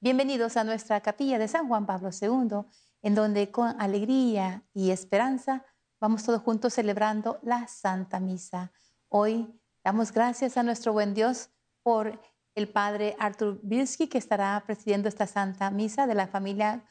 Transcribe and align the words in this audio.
Bienvenidos 0.00 0.56
a 0.56 0.64
nuestra 0.64 1.00
capilla 1.00 1.38
de 1.38 1.48
San 1.48 1.66
Juan 1.68 1.86
Pablo 1.86 2.10
II, 2.18 2.64
en 3.02 3.14
donde 3.14 3.50
con 3.50 3.80
alegría 3.80 4.62
y 4.72 4.90
esperanza 4.90 5.64
vamos 6.00 6.24
todos 6.24 6.42
juntos 6.42 6.74
celebrando 6.74 7.38
la 7.42 7.66
Santa 7.66 8.20
Misa. 8.20 8.72
Hoy 9.08 9.52
damos 9.82 10.12
gracias 10.12 10.56
a 10.56 10.62
nuestro 10.62 10.92
buen 10.92 11.14
Dios 11.14 11.50
por 11.82 12.20
el 12.54 12.68
padre 12.68 13.16
Artur 13.18 13.58
Bilski, 13.62 14.08
que 14.08 14.18
estará 14.18 14.62
presidiendo 14.64 15.08
esta 15.08 15.26
Santa 15.26 15.70
Misa 15.70 16.06
de 16.06 16.14
la 16.14 16.26
familia 16.26 16.84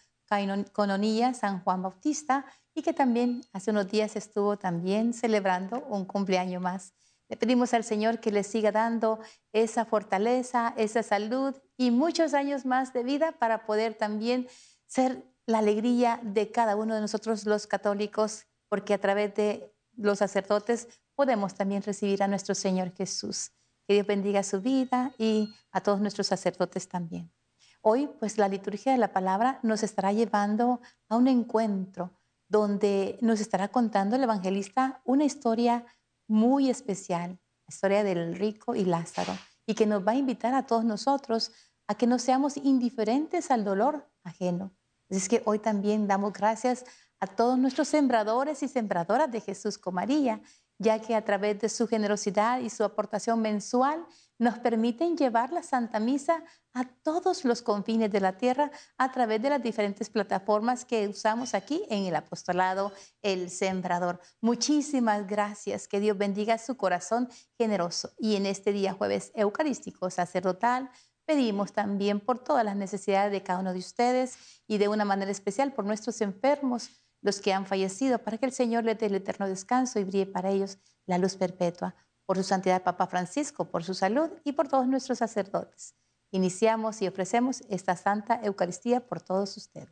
Cononilla 0.73 1.34
San 1.34 1.64
Juan 1.64 1.82
Bautista 1.82 2.46
y 2.73 2.82
que 2.82 2.94
también 2.94 3.41
hace 3.54 3.71
unos 3.71 3.89
días 3.89 4.16
estuvo 4.16 4.57
también 4.57 5.14
celebrando 5.14 5.86
un 5.89 6.05
cumpleaños 6.05 6.62
más. 6.62 6.94
Le 7.30 7.38
pedimos 7.38 7.73
al 7.75 7.84
Señor 7.84 8.20
que 8.20 8.32
le 8.32 8.43
siga 8.43 8.71
dando 8.71 9.20
esa 9.54 9.86
fortaleza, 9.86 10.73
esa 10.77 11.04
salud 11.04 11.55
y 11.77 11.91
muchos 11.91 12.34
años 12.34 12.66
más 12.66 12.91
de 12.91 13.04
vida 13.04 13.34
para 13.34 13.66
poder 13.66 13.94
también 13.94 14.48
ser 14.88 15.23
la 15.45 15.59
alegría 15.59 16.20
de 16.23 16.52
cada 16.52 16.76
uno 16.76 16.95
de 16.95 17.02
nosotros 17.02 17.45
los 17.45 17.67
católicos, 17.67 18.48
porque 18.67 18.95
a 18.95 18.98
través 19.00 19.36
de 19.36 19.73
los 19.95 20.20
sacerdotes 20.20 20.88
podemos 21.16 21.53
también 21.53 21.84
recibir 21.84 22.23
a 22.23 22.27
nuestro 22.27 22.55
Señor 22.55 22.94
Jesús. 22.95 23.52
Que 23.88 23.94
Dios 23.94 24.08
bendiga 24.08 24.44
su 24.44 24.61
vida 24.61 25.14
y 25.17 25.53
a 25.72 25.81
todos 25.81 26.00
nuestros 26.00 26.27
sacerdotes 26.27 26.88
también. 26.88 27.31
Hoy, 27.81 28.09
pues 28.20 28.38
la 28.38 28.48
liturgia 28.48 28.91
de 28.91 28.98
la 28.98 29.14
palabra 29.14 29.59
nos 29.64 29.84
estará 29.84 30.11
llevando 30.14 30.81
a 31.08 31.16
un 31.16 31.27
encuentro 31.27 32.11
donde 32.48 33.17
nos 33.22 33.39
estará 33.39 33.67
contando 33.67 34.16
el 34.16 34.23
evangelista 34.23 35.02
una 35.05 35.23
historia 35.23 35.86
muy 36.29 36.69
especial, 36.69 37.31
la 37.31 37.73
historia 37.73 38.03
del 38.03 38.35
rico 38.35 38.75
y 38.75 38.85
Lázaro, 38.85 39.38
y 39.65 39.73
que 39.73 39.85
nos 39.85 40.07
va 40.07 40.13
a 40.13 40.15
invitar 40.15 40.53
a 40.53 40.65
todos 40.65 40.85
nosotros 40.85 41.52
a 41.88 41.95
que 41.95 42.07
no 42.07 42.19
seamos 42.19 42.55
indiferentes 42.55 43.52
al 43.52 43.65
dolor 43.65 44.07
ajeno. 44.23 44.71
Es 45.09 45.27
que 45.27 45.41
hoy 45.45 45.59
también 45.59 46.07
damos 46.07 46.31
gracias 46.31 46.86
a 47.19 47.27
todos 47.27 47.58
nuestros 47.58 47.88
sembradores 47.88 48.63
y 48.63 48.67
sembradoras 48.67 49.31
de 49.31 49.41
Jesús 49.41 49.77
con 49.77 49.95
María, 49.95 50.39
ya 50.77 50.99
que 50.99 51.16
a 51.16 51.25
través 51.25 51.59
de 51.59 51.67
su 51.67 51.88
generosidad 51.88 52.59
y 52.59 52.69
su 52.69 52.83
aportación 52.83 53.41
mensual 53.41 54.05
nos 54.40 54.58
permiten 54.58 55.18
llevar 55.18 55.52
la 55.52 55.62
Santa 55.62 56.00
Misa 56.00 56.44
a 56.73 56.86
todos 56.86 57.44
los 57.44 57.62
confines 57.62 58.09
de 58.09 58.22
la 58.22 58.38
tierra 58.38 58.72
a 58.98 59.12
través 59.12 59.42
de 59.42 59.50
las 59.50 59.62
diferentes 59.62 60.09
plataformas 60.09 60.86
que 60.86 61.08
usamos 61.08 61.54
aquí 61.54 61.84
en 61.90 62.06
el 62.06 62.16
apostolado 62.16 62.94
El 63.22 63.50
Sembrador. 63.50 64.22
Muchísimas 64.40 65.28
gracias, 65.28 65.88
que 65.90 66.00
Dios 66.00 66.17
bendiga 66.17 66.58
su 66.58 66.78
corazón 66.78 67.30
generoso. 67.58 68.14
Y 68.17 68.38
en 68.38 68.45
este 68.45 68.72
día 68.72 68.94
jueves 68.94 69.32
eucarístico 69.36 70.10
sacerdotal, 70.10 70.90
pedimos 71.26 71.73
también 71.73 72.22
por 72.22 72.40
todas 72.40 72.64
las 72.64 72.78
necesidades 72.78 73.34
de 73.34 73.44
cada 73.44 73.60
uno 73.60 73.73
de 73.73 73.80
ustedes 73.80 74.38
y 74.67 74.78
de 74.78 74.88
una 74.88 75.04
manera 75.04 75.32
especial 75.32 75.73
por 75.73 75.86
nuestros 75.86 76.22
enfermos, 76.22 76.90
los 77.22 77.42
que 77.42 77.52
han 77.52 77.66
fallecido, 77.66 78.20
para 78.20 78.38
que 78.38 78.45
el 78.45 78.54
Señor 78.54 78.86
les 78.86 78.98
dé 78.98 79.08
el 79.08 79.16
eterno 79.16 79.50
descanso 79.50 80.00
y 80.00 80.06
brille 80.06 80.26
para 80.26 80.50
ellos 80.50 80.78
la 81.06 81.17
luz 81.17 81.36
perpetua 81.36 81.94
por 82.30 82.38
su 82.38 82.44
santidad 82.44 82.83
Papa 82.83 83.08
Francisco, 83.08 83.66
por 83.66 83.83
su 83.83 83.95
salud 83.95 84.30
y 84.44 84.52
por 84.52 84.67
todos 84.67 84.88
nuestros 84.88 85.17
sacerdotes. 85.17 85.95
Iniciamos 86.30 87.02
y 87.02 87.08
ofrecemos 87.08 87.63
esta 87.69 87.95
Santa 87.95 88.39
Eucaristía 88.44 88.99
por 88.99 89.19
todos 89.19 89.58
ustedes. 89.58 89.89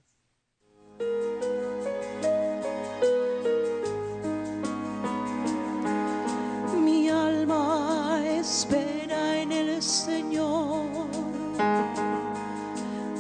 Mi 6.76 7.10
alma 7.10 8.22
espera 8.24 9.42
en 9.42 9.52
el 9.52 9.82
Señor. 9.82 10.86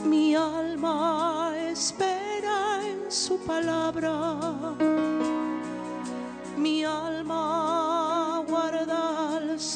Mi 0.05 0.35
alma 0.35 1.55
espera 1.57 2.87
en 2.87 3.11
su 3.11 3.39
palabra. 3.39 4.76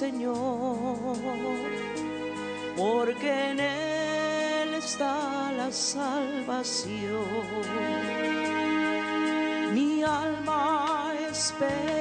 Señor, 0.02 0.98
porque 2.76 3.52
en 3.52 3.60
Él 3.60 4.74
está 4.74 5.52
la 5.56 5.72
salvación. 5.72 7.24
Mi 9.76 10.02
alma 10.02 11.14
espera 11.30 12.01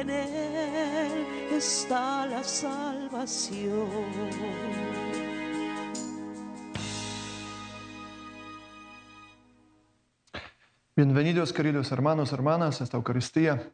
en 0.00 0.10
Él 0.10 1.26
está 1.52 2.26
la 2.26 2.44
salvación. 2.44 3.88
Bienvenidos 10.94 11.52
queridos 11.52 11.92
hermanos, 11.92 12.32
hermanas, 12.32 12.80
a 12.80 12.84
esta 12.84 12.96
Eucaristía. 12.96 13.72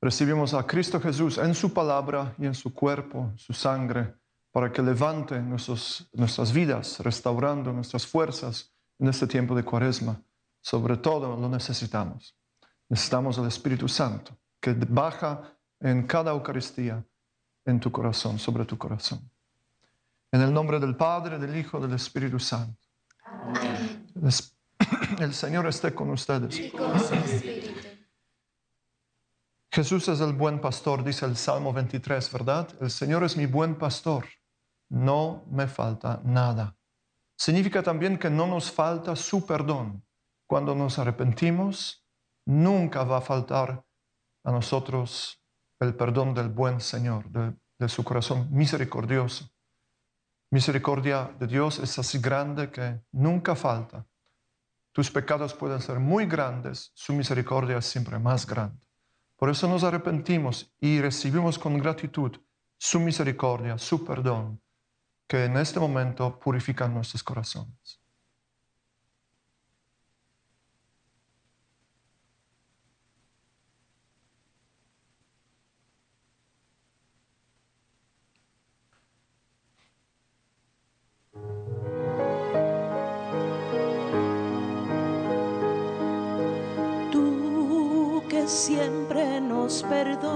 Recibimos 0.00 0.54
a 0.54 0.66
Cristo 0.66 1.00
Jesús 1.00 1.38
en 1.38 1.54
su 1.54 1.72
palabra 1.72 2.34
y 2.38 2.46
en 2.46 2.54
su 2.54 2.72
cuerpo, 2.72 3.32
su 3.36 3.52
sangre, 3.52 4.14
para 4.52 4.72
que 4.72 4.82
levante 4.82 5.40
nuestras 5.40 6.52
vidas, 6.52 7.00
restaurando 7.00 7.72
nuestras 7.72 8.06
fuerzas 8.06 8.72
en 8.98 9.08
este 9.08 9.26
tiempo 9.26 9.54
de 9.54 9.64
cuaresma. 9.64 10.20
Sobre 10.60 10.96
todo 10.96 11.36
lo 11.36 11.48
necesitamos. 11.48 12.36
Necesitamos 12.88 13.38
el 13.38 13.46
Espíritu 13.46 13.88
Santo, 13.88 14.36
que 14.60 14.74
baja 14.74 15.56
en 15.80 16.06
cada 16.06 16.32
Eucaristía 16.32 17.04
en 17.64 17.80
tu 17.80 17.90
corazón, 17.92 18.38
sobre 18.38 18.64
tu 18.64 18.76
corazón. 18.78 19.30
En 20.32 20.40
el 20.42 20.52
nombre 20.52 20.78
del 20.80 20.96
Padre, 20.96 21.38
del 21.38 21.56
Hijo, 21.56 21.78
del 21.80 21.94
Espíritu 21.94 22.38
Santo. 22.38 22.80
El 24.14 24.28
es- 24.28 24.54
El 25.20 25.34
Señor 25.34 25.66
esté 25.66 25.94
con 25.94 26.10
ustedes. 26.10 26.72
Jesús 29.70 30.08
es 30.08 30.20
el 30.20 30.32
buen 30.32 30.60
pastor, 30.60 31.04
dice 31.04 31.26
el 31.26 31.36
Salmo 31.36 31.72
23, 31.72 32.32
¿verdad? 32.32 32.68
El 32.80 32.90
Señor 32.90 33.22
es 33.24 33.36
mi 33.36 33.46
buen 33.46 33.76
pastor, 33.76 34.26
no 34.88 35.44
me 35.50 35.66
falta 35.66 36.20
nada. 36.24 36.74
Significa 37.36 37.82
también 37.82 38.18
que 38.18 38.30
no 38.30 38.46
nos 38.46 38.70
falta 38.72 39.14
su 39.14 39.44
perdón. 39.46 40.02
Cuando 40.46 40.74
nos 40.74 40.98
arrepentimos, 40.98 42.04
nunca 42.46 43.04
va 43.04 43.18
a 43.18 43.20
faltar 43.20 43.84
a 44.48 44.50
nosotros 44.50 45.38
el 45.78 45.94
perdón 45.94 46.32
del 46.32 46.48
buen 46.48 46.80
Señor, 46.80 47.26
de, 47.28 47.88
su 47.88 48.02
corazón 48.02 48.48
misericordioso. 48.50 49.50
Misericordia 50.50 51.30
de 51.38 51.46
Dios 51.46 51.78
es 51.78 51.98
así 51.98 52.18
grande 52.18 52.70
que 52.70 52.98
nunca 53.12 53.54
falta. 53.54 54.06
Tus 54.90 55.10
pecados 55.10 55.52
pueden 55.52 55.82
ser 55.82 56.00
muy 56.00 56.24
grandes, 56.24 56.90
su 56.94 57.12
misericordia 57.12 57.76
es 57.76 57.84
siempre 57.84 58.18
más 58.18 58.46
grande. 58.46 58.80
Por 59.36 59.50
eso 59.50 59.68
nos 59.68 59.84
arrepentimos 59.84 60.72
y 60.80 60.98
recibimos 61.00 61.58
con 61.58 61.76
gratitud 61.76 62.32
su 62.78 62.98
misericordia, 62.98 63.76
su 63.76 64.02
perdón, 64.02 64.62
que 65.26 65.44
en 65.44 65.58
este 65.58 65.78
momento 65.78 66.40
purifican 66.40 66.94
nuestros 66.94 67.22
corazones. 67.22 67.97
Siempre 88.48 89.40
nos 89.42 89.82
perdonas, 89.82 90.34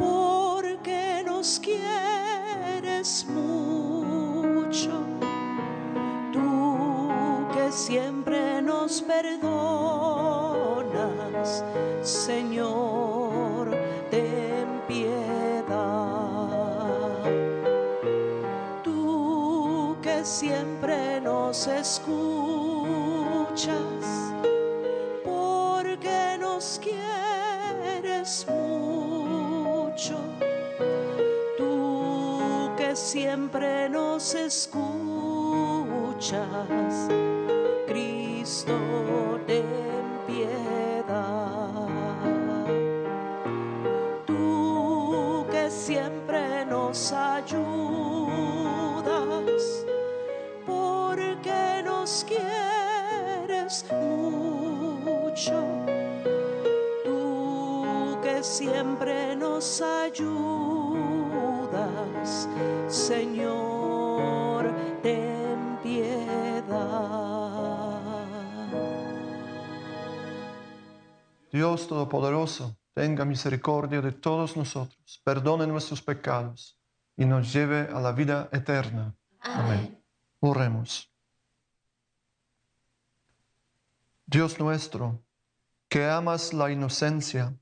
porque 0.00 1.22
nos 1.24 1.60
quieres 1.60 3.24
mucho. 3.28 4.90
Tú 6.32 7.08
que 7.54 7.70
siempre 7.70 8.60
nos 8.62 9.00
perdonas, 9.02 9.44
Señor, 12.02 13.70
ten 14.10 14.82
piedad. 14.88 15.66
Tú 18.82 19.96
que 20.02 20.24
siempre 20.24 21.20
nos 21.20 21.68
escuchas, 21.68 22.26
siempre 33.06 33.88
nos 33.88 34.34
escuchas, 34.34 34.82
Cristo, 37.86 38.74
ten 39.46 40.18
piedad. 40.26 41.86
Tú 44.26 45.46
que 45.52 45.70
siempre 45.70 46.66
nos 46.66 47.12
ayudas, 47.12 47.62
porque 50.66 51.82
nos 51.84 52.26
quieres 52.26 53.84
mucho. 53.92 55.62
Tú 57.04 58.18
que 58.20 58.42
siempre 58.42 59.36
nos 59.36 59.80
ayudas, 59.80 60.65
Señor, 62.88 64.72
ten 65.02 65.78
piedad. 65.82 67.16
Dios 71.52 71.88
Todopoderoso, 71.88 72.76
tenga 72.92 73.24
misericordia 73.24 74.00
de 74.00 74.12
todos 74.12 74.56
nosotros, 74.56 75.20
perdone 75.24 75.66
nuestros 75.66 76.02
pecados 76.02 76.78
y 77.16 77.24
nos 77.24 77.52
lleve 77.52 77.88
a 77.92 78.00
la 78.00 78.12
vida 78.12 78.48
eterna. 78.52 79.14
Amén. 79.40 79.98
Oremos. 80.40 81.10
Dios 84.26 84.58
nuestro, 84.58 85.22
que 85.88 86.04
amas 86.04 86.52
la 86.52 86.70
inocencia 86.70 87.54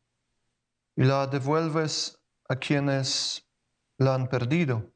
y 0.97 1.05
la 1.05 1.27
devuelves 1.27 2.19
a 2.49 2.57
quienes 2.57 3.44
la 3.99 4.15
han 4.15 4.29
perdido, 4.29 4.93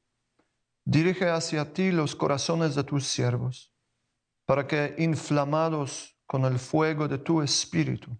dirige 0.84 1.28
hacia 1.28 1.72
ti 1.72 1.90
los 1.92 2.16
corazones 2.16 2.74
de 2.74 2.84
tus 2.84 3.06
siervos, 3.06 3.72
para 4.46 4.66
que, 4.66 4.94
inflamados 4.98 6.16
con 6.26 6.44
el 6.44 6.58
fuego 6.58 7.08
de 7.08 7.18
tu 7.18 7.42
espíritu, 7.42 8.16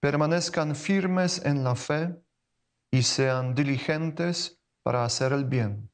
permanezcan 0.00 0.76
firmes 0.76 1.44
en 1.44 1.64
la 1.64 1.74
fe 1.74 2.14
y 2.90 3.02
sean 3.02 3.54
diligentes 3.54 4.60
para 4.82 5.04
hacer 5.04 5.32
el 5.32 5.44
bien. 5.44 5.90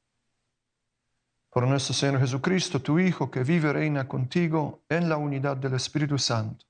Por 1.49 1.67
nuestro 1.67 1.93
Señor 1.93 2.19
Jesucristo, 2.19 2.81
tu 2.81 2.99
Hijo, 2.99 3.31
que 3.31 3.43
vive 3.43 3.69
y 3.69 3.73
reina 3.73 4.07
contigo 4.07 4.83
en 4.89 5.07
la 5.07 5.17
unidad 5.17 5.57
del 5.57 5.75
Espíritu 5.75 6.17
Santo, 6.17 6.65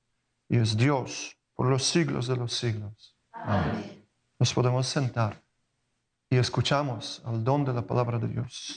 y 0.47 0.57
es 0.57 0.77
Dios 0.77 1.37
por 1.55 1.67
los 1.67 1.83
siglos 1.83 2.27
de 2.27 2.35
los 2.35 2.53
siglos. 2.53 3.15
Amén. 3.31 4.05
Nos 4.39 4.53
podemos 4.53 4.87
sentar 4.87 5.42
y 6.33 6.37
escuchamos 6.37 7.21
al 7.25 7.43
don 7.43 7.63
de 7.63 7.73
la 7.73 7.85
palabra 7.85 8.17
de 8.17 8.27
Dios. 8.27 8.75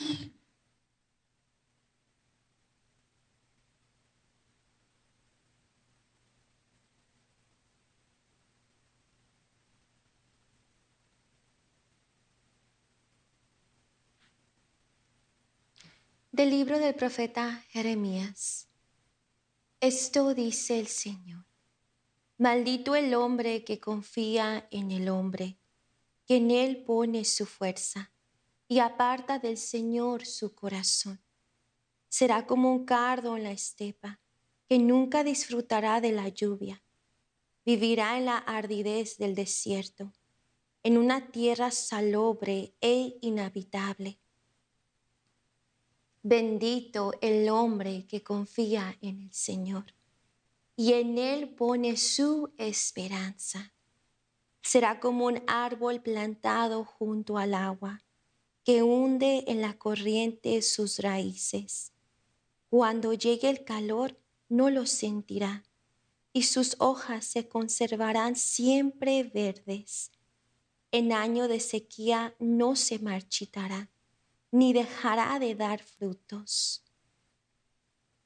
Del 16.31 16.51
libro 16.51 16.79
del 16.79 16.95
profeta 16.95 17.65
Jeremías. 17.71 18.69
Esto 19.81 20.35
dice 20.35 20.79
el 20.79 20.89
Señor. 20.89 21.47
Maldito 22.37 22.95
el 22.95 23.15
hombre 23.15 23.65
que 23.65 23.81
confía 23.81 24.69
en 24.71 24.91
el 24.91 25.09
hombre, 25.09 25.59
que 26.27 26.37
en 26.37 26.51
él 26.51 26.83
pone 26.85 27.25
su 27.25 27.47
fuerza 27.47 28.13
y 28.69 28.81
aparta 28.81 29.39
del 29.39 29.57
Señor 29.57 30.27
su 30.27 30.55
corazón. 30.55 31.21
Será 32.09 32.47
como 32.47 32.73
un 32.73 32.85
cardo 32.85 33.37
en 33.37 33.45
la 33.45 33.53
estepa, 33.53 34.21
que 34.69 34.79
nunca 34.79 35.23
disfrutará 35.23 36.01
de 36.01 36.13
la 36.13 36.29
lluvia. 36.29 36.83
Vivirá 37.65 38.19
en 38.19 38.25
la 38.25 38.39
ardidez 38.39 39.19
del 39.19 39.35
desierto, 39.35 40.13
en 40.83 40.99
una 40.99 41.31
tierra 41.31 41.71
salobre 41.71 42.75
e 42.81 43.19
inhabitable. 43.21 44.19
Bendito 46.23 47.13
el 47.21 47.49
hombre 47.49 48.07
que 48.09 48.23
confía 48.23 48.99
en 49.01 49.21
el 49.21 49.33
Señor 49.33 49.95
y 50.75 50.93
en 50.93 51.19
él 51.19 51.49
pone 51.51 51.97
su 51.97 52.53
esperanza. 52.59 53.73
Será 54.67 54.99
como 54.99 55.27
un 55.27 55.45
árbol 55.47 56.03
plantado 56.03 56.85
junto 56.85 57.39
al 57.39 57.55
agua, 57.55 58.03
que 58.65 58.83
hunde 58.83 59.45
en 59.47 59.63
la 59.63 59.79
corriente 59.79 60.61
sus 60.61 60.99
raíces. 60.99 61.93
Cuando 62.69 63.13
llegue 63.13 63.49
el 63.49 63.65
calor, 63.65 64.19
no 64.49 64.69
lo 64.71 64.85
sentirá, 64.87 65.63
y 66.33 66.43
sus 66.43 66.75
hojas 66.81 67.25
se 67.25 67.49
conservarán 67.49 68.35
siempre 68.35 69.23
verdes. 69.23 70.11
En 70.91 71.13
año 71.13 71.47
de 71.47 71.61
sequía 71.61 72.35
no 72.41 72.75
se 72.75 72.99
marchitará 72.99 73.89
ni 74.51 74.73
dejará 74.73 75.39
de 75.39 75.55
dar 75.55 75.81
frutos. 75.81 76.83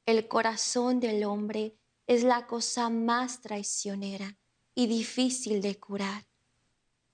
El 0.06 0.26
corazón 0.26 1.00
del 1.00 1.22
hombre 1.24 1.76
es 2.06 2.24
la 2.24 2.46
cosa 2.46 2.88
más 2.88 3.42
traicionera 3.42 4.38
y 4.74 4.86
difícil 4.86 5.60
de 5.60 5.78
curar. 5.78 6.29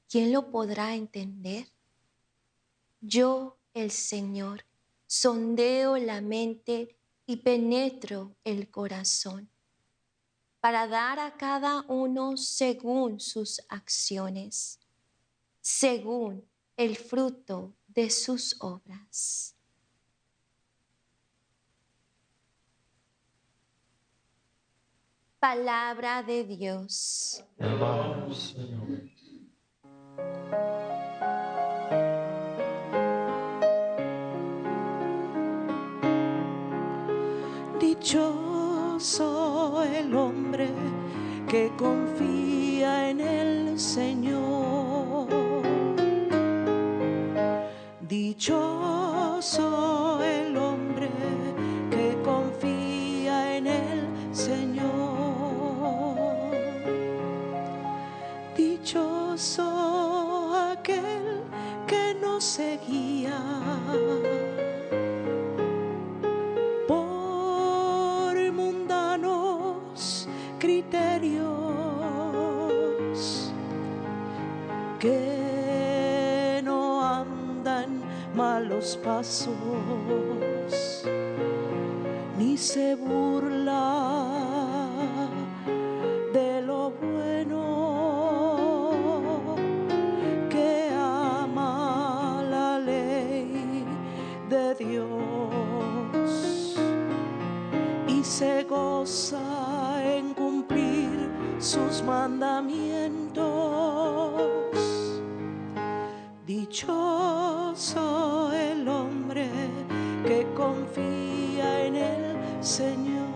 ¿Quién 0.09 0.33
lo 0.33 0.51
podrá 0.51 0.95
entender? 0.95 1.67
Yo, 3.01 3.59
el 3.75 3.91
Señor, 3.91 4.65
sondeo 5.07 5.97
la 5.97 6.21
mente 6.21 6.97
y 7.27 7.37
penetro 7.37 8.37
el 8.45 8.71
corazón 8.71 9.51
para 10.61 10.89
dar 10.89 11.21
a 11.21 11.37
cada 11.37 11.85
uno 11.87 12.37
según 12.37 13.21
sus 13.21 13.63
acciones, 13.69 14.81
según 15.61 16.45
el 16.77 16.97
fruto 16.97 17.77
de 17.87 18.11
sus 18.11 18.57
obras. 18.61 19.55
Palabra 25.39 26.25
de 26.25 26.43
Dios. 26.43 27.45
Dichoso 37.81 39.83
el 39.83 40.15
hombre 40.15 40.69
que 41.49 41.73
confía 41.77 43.11
en 43.11 43.21
el 43.21 43.79
Señor. 43.79 45.27
Dichoso 48.09 49.67
el 50.23 50.46
pasos 78.95 79.51
ni 82.39 82.57
se 82.57 82.95
burla 82.95 84.29
de 86.33 86.63
lo 86.63 86.91
bueno 86.91 87.65
que 90.49 90.89
ama 90.95 92.45
la 92.49 92.79
ley 92.79 93.85
de 94.49 94.75
Dios 94.77 96.77
y 98.07 98.23
se 98.23 98.63
goza 98.65 100.05
en 100.05 100.33
cumplir 100.35 101.29
sus 101.59 102.01
mandamientos. 102.03 103.43
Dichoso 106.47 108.36
que 110.27 110.47
confía 110.55 111.87
en 111.87 111.97
el 111.97 112.65
Señor. 112.65 113.27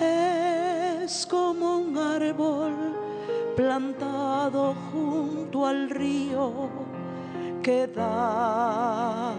Es 0.00 1.26
como 1.26 1.78
un 1.78 1.96
árbol 1.96 2.74
plantado 3.56 4.74
junto 4.92 5.66
al 5.66 5.90
río 5.90 6.68
que 7.62 7.86
da 7.86 9.34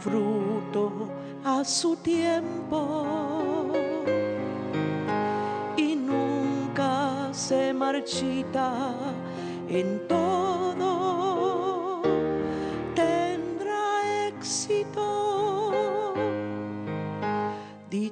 fruto 0.00 1.08
a 1.44 1.64
su 1.64 1.96
tiempo 1.96 3.72
y 5.76 5.96
nunca 5.96 7.28
se 7.32 7.72
marchita 7.74 8.94
en 9.68 10.06
todo 10.06 10.45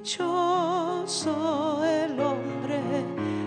dichoso 0.05 1.83
el 1.83 2.19
hombre 2.19 2.79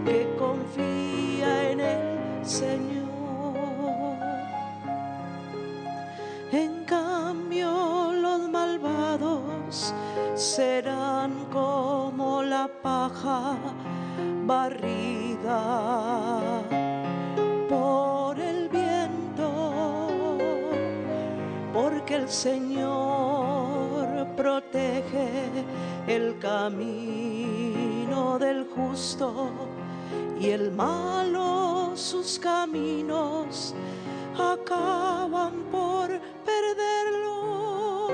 que 0.04 0.34
confía 0.36 1.70
en 1.70 1.78
el 1.78 2.44
Señor. 2.44 4.18
En 6.50 6.84
cambio 6.84 8.12
los 8.12 8.48
malvados 8.48 9.94
serán 10.34 11.46
como 11.52 12.42
la 12.42 12.68
paja 12.82 13.56
barrida 14.44 15.60
por 17.68 18.40
el 18.40 18.68
viento, 18.68 20.36
porque 21.72 22.16
el 22.16 22.28
Señor 22.28 22.67
protege 24.70 25.64
el 26.06 26.38
camino 26.38 28.38
del 28.38 28.66
justo 28.74 29.50
y 30.40 30.50
el 30.50 30.70
malo 30.72 31.92
sus 31.94 32.38
caminos 32.38 33.74
acaban 34.34 35.52
por 35.70 36.08
perderlo. 36.44 38.08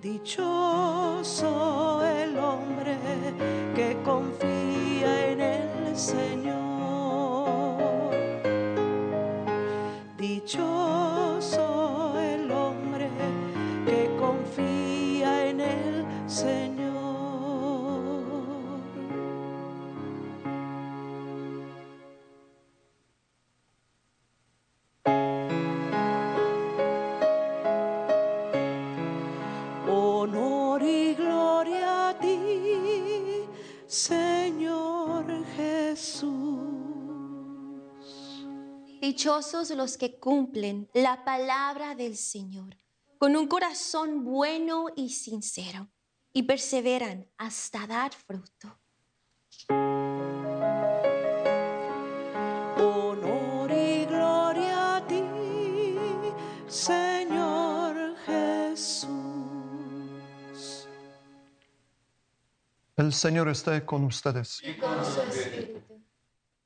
Dichoso 0.00 2.02
el 2.04 2.38
hombre 2.38 2.96
que 3.74 3.96
confía 4.04 5.30
en 5.30 5.40
el 5.40 5.96
Señor. 5.96 6.71
Señor 33.92 35.26
Jesús. 35.54 36.30
Dichosos 39.02 39.68
los 39.72 39.98
que 39.98 40.18
cumplen 40.18 40.88
la 40.94 41.22
palabra 41.26 41.94
del 41.94 42.16
Señor 42.16 42.78
con 43.18 43.36
un 43.36 43.46
corazón 43.46 44.24
bueno 44.24 44.86
y 44.96 45.10
sincero 45.10 45.90
y 46.32 46.44
perseveran 46.44 47.30
hasta 47.36 47.86
dar 47.86 48.14
fruto. 48.14 48.80
Honor 52.78 53.70
y 53.72 54.06
gloria 54.06 54.96
a 54.96 55.06
ti, 55.06 55.22
Señor 56.66 57.11
El 63.02 63.12
Señor 63.12 63.48
esté 63.48 63.84
con 63.84 64.04
ustedes. 64.04 64.62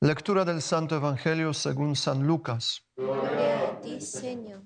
Lectura 0.01 0.45
del 0.45 0.61
Santo 0.61 0.95
Evangelio 0.95 1.51
según 1.51 1.95
San 1.95 2.27
Lucas. 2.27 2.83
Gloria 2.95 3.69
a 3.69 3.81
ti, 3.81 3.99
Señor. 3.99 4.61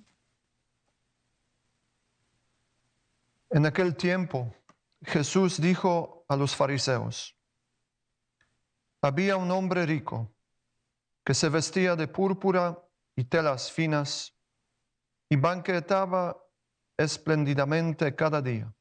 En 3.51 3.65
aquel 3.65 3.95
tiempo 3.95 4.53
Jesús 5.01 5.61
dijo 5.61 6.25
a 6.27 6.35
los 6.35 6.53
fariseos, 6.53 7.37
había 9.01 9.37
un 9.37 9.49
hombre 9.49 9.85
rico 9.85 10.29
que 11.23 11.33
se 11.33 11.47
vestía 11.47 11.95
de 11.95 12.09
púrpura 12.09 12.85
y 13.15 13.23
telas 13.23 13.71
finas 13.71 14.35
y 15.29 15.37
banquetaba 15.37 16.35
espléndidamente 16.97 18.13
cada 18.13 18.41
día. 18.41 18.73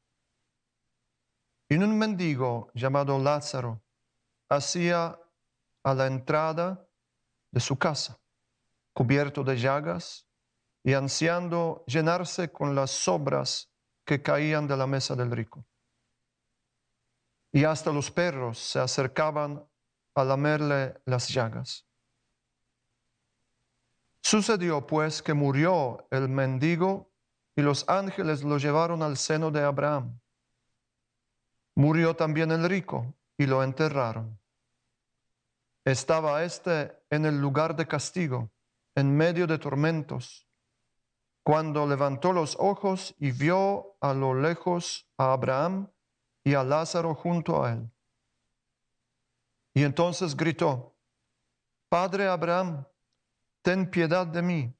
Y 1.71 1.75
un 1.75 1.97
mendigo 1.97 2.69
llamado 2.73 3.17
Lázaro 3.17 3.81
hacía 4.49 5.17
a 5.83 5.93
la 5.93 6.05
entrada 6.05 6.85
de 7.49 7.61
su 7.61 7.79
casa, 7.79 8.19
cubierto 8.91 9.41
de 9.41 9.55
llagas 9.55 10.27
y 10.83 10.91
ansiando 10.91 11.85
llenarse 11.87 12.51
con 12.51 12.75
las 12.75 12.91
sobras 12.91 13.71
que 14.03 14.21
caían 14.21 14.67
de 14.67 14.75
la 14.75 14.85
mesa 14.85 15.15
del 15.15 15.31
rico. 15.31 15.65
Y 17.53 17.63
hasta 17.63 17.93
los 17.93 18.11
perros 18.11 18.59
se 18.59 18.79
acercaban 18.79 19.65
a 20.13 20.25
lamerle 20.25 21.01
las 21.05 21.29
llagas. 21.29 21.85
Sucedió 24.21 24.85
pues 24.85 25.21
que 25.21 25.33
murió 25.33 26.05
el 26.11 26.27
mendigo 26.27 27.13
y 27.55 27.61
los 27.61 27.87
ángeles 27.87 28.43
lo 28.43 28.57
llevaron 28.57 29.01
al 29.01 29.15
seno 29.15 29.51
de 29.51 29.63
Abraham. 29.63 30.20
Murió 31.75 32.15
también 32.15 32.51
el 32.51 32.67
rico 32.67 33.13
y 33.37 33.45
lo 33.45 33.63
enterraron. 33.63 34.39
Estaba 35.83 36.43
éste 36.43 36.95
en 37.09 37.25
el 37.25 37.39
lugar 37.39 37.75
de 37.75 37.87
castigo, 37.87 38.51
en 38.93 39.15
medio 39.15 39.47
de 39.47 39.57
tormentos, 39.57 40.47
cuando 41.43 41.87
levantó 41.87 42.33
los 42.33 42.55
ojos 42.59 43.15
y 43.17 43.31
vio 43.31 43.95
a 43.99 44.13
lo 44.13 44.33
lejos 44.33 45.07
a 45.17 45.33
Abraham 45.33 45.89
y 46.43 46.53
a 46.53 46.63
Lázaro 46.63 47.15
junto 47.15 47.63
a 47.63 47.71
él. 47.71 47.89
Y 49.73 49.83
entonces 49.83 50.35
gritó, 50.35 50.93
Padre 51.89 52.27
Abraham, 52.27 52.85
ten 53.61 53.89
piedad 53.89 54.27
de 54.27 54.41
mí. 54.41 54.73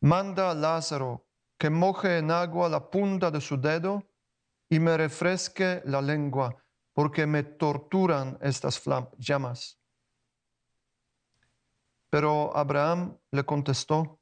Manda 0.00 0.50
a 0.50 0.54
Lázaro 0.54 1.24
que 1.56 1.70
moje 1.70 2.18
en 2.18 2.30
agua 2.30 2.68
la 2.68 2.90
punta 2.90 3.30
de 3.30 3.40
su 3.40 3.56
dedo 3.56 4.02
y 4.72 4.80
me 4.80 4.96
refresque 4.96 5.82
la 5.84 6.00
lengua, 6.00 6.56
porque 6.94 7.26
me 7.26 7.42
torturan 7.42 8.38
estas 8.40 8.82
llamas. 9.18 9.78
Pero 12.08 12.56
Abraham 12.56 13.18
le 13.32 13.44
contestó, 13.44 14.18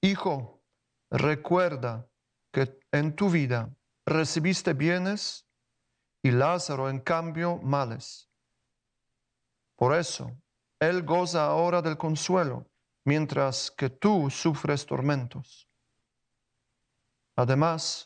Hijo, 0.00 0.62
recuerda 1.10 2.08
que 2.50 2.80
en 2.92 3.14
tu 3.14 3.28
vida 3.28 3.68
recibiste 4.06 4.72
bienes 4.72 5.46
y 6.22 6.30
Lázaro 6.30 6.88
en 6.88 7.00
cambio 7.00 7.58
males. 7.58 8.30
Por 9.74 9.94
eso, 9.94 10.34
él 10.80 11.02
goza 11.02 11.44
ahora 11.44 11.82
del 11.82 11.98
consuelo, 11.98 12.70
mientras 13.04 13.70
que 13.70 13.90
tú 13.90 14.30
sufres 14.30 14.86
tormentos. 14.86 15.68
Además, 17.34 18.05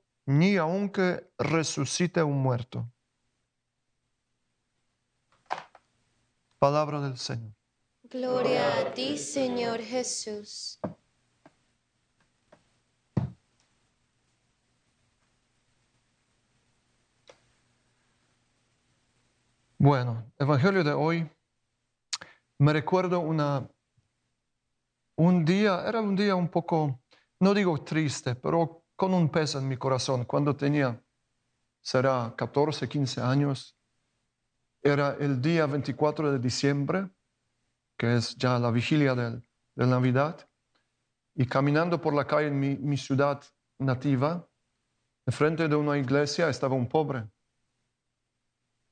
ni 0.31 0.55
aunque 0.55 1.29
resucite 1.37 2.23
un 2.23 2.41
muerto. 2.41 2.89
Palabra 6.57 7.01
del 7.01 7.17
Señor. 7.17 7.53
Gloria 8.03 8.79
a 8.79 8.93
ti, 8.93 9.17
Señor 9.17 9.79
Jesús. 9.81 10.79
Bueno, 19.77 20.31
Evangelio 20.37 20.83
de 20.83 20.93
hoy, 20.93 21.29
me 22.59 22.71
recuerdo 22.71 23.19
una, 23.19 23.67
un 25.15 25.43
día, 25.43 25.83
era 25.87 25.99
un 25.99 26.15
día 26.15 26.35
un 26.35 26.49
poco, 26.49 27.01
no 27.39 27.53
digo 27.53 27.83
triste, 27.83 28.35
pero 28.35 28.80
con 29.01 29.15
un 29.15 29.29
peso 29.29 29.57
en 29.57 29.67
mi 29.67 29.77
corazón, 29.77 30.25
cuando 30.25 30.55
tenía, 30.55 31.03
será 31.81 32.35
14, 32.37 32.87
15 32.87 33.19
años, 33.19 33.75
era 34.83 35.15
el 35.19 35.41
día 35.41 35.65
24 35.65 36.31
de 36.31 36.37
diciembre, 36.37 37.09
que 37.97 38.17
es 38.17 38.35
ya 38.35 38.59
la 38.59 38.69
vigilia 38.69 39.15
del- 39.15 39.43
de 39.73 39.87
Navidad, 39.87 40.47
y 41.33 41.47
caminando 41.47 41.99
por 41.99 42.13
la 42.13 42.27
calle 42.27 42.49
en 42.49 42.59
mi, 42.59 42.75
mi 42.77 42.95
ciudad 42.95 43.41
nativa, 43.79 44.47
enfrente 45.25 45.67
de 45.67 45.75
una 45.75 45.97
iglesia 45.97 46.47
estaba 46.47 46.75
un 46.75 46.87
pobre 46.87 47.27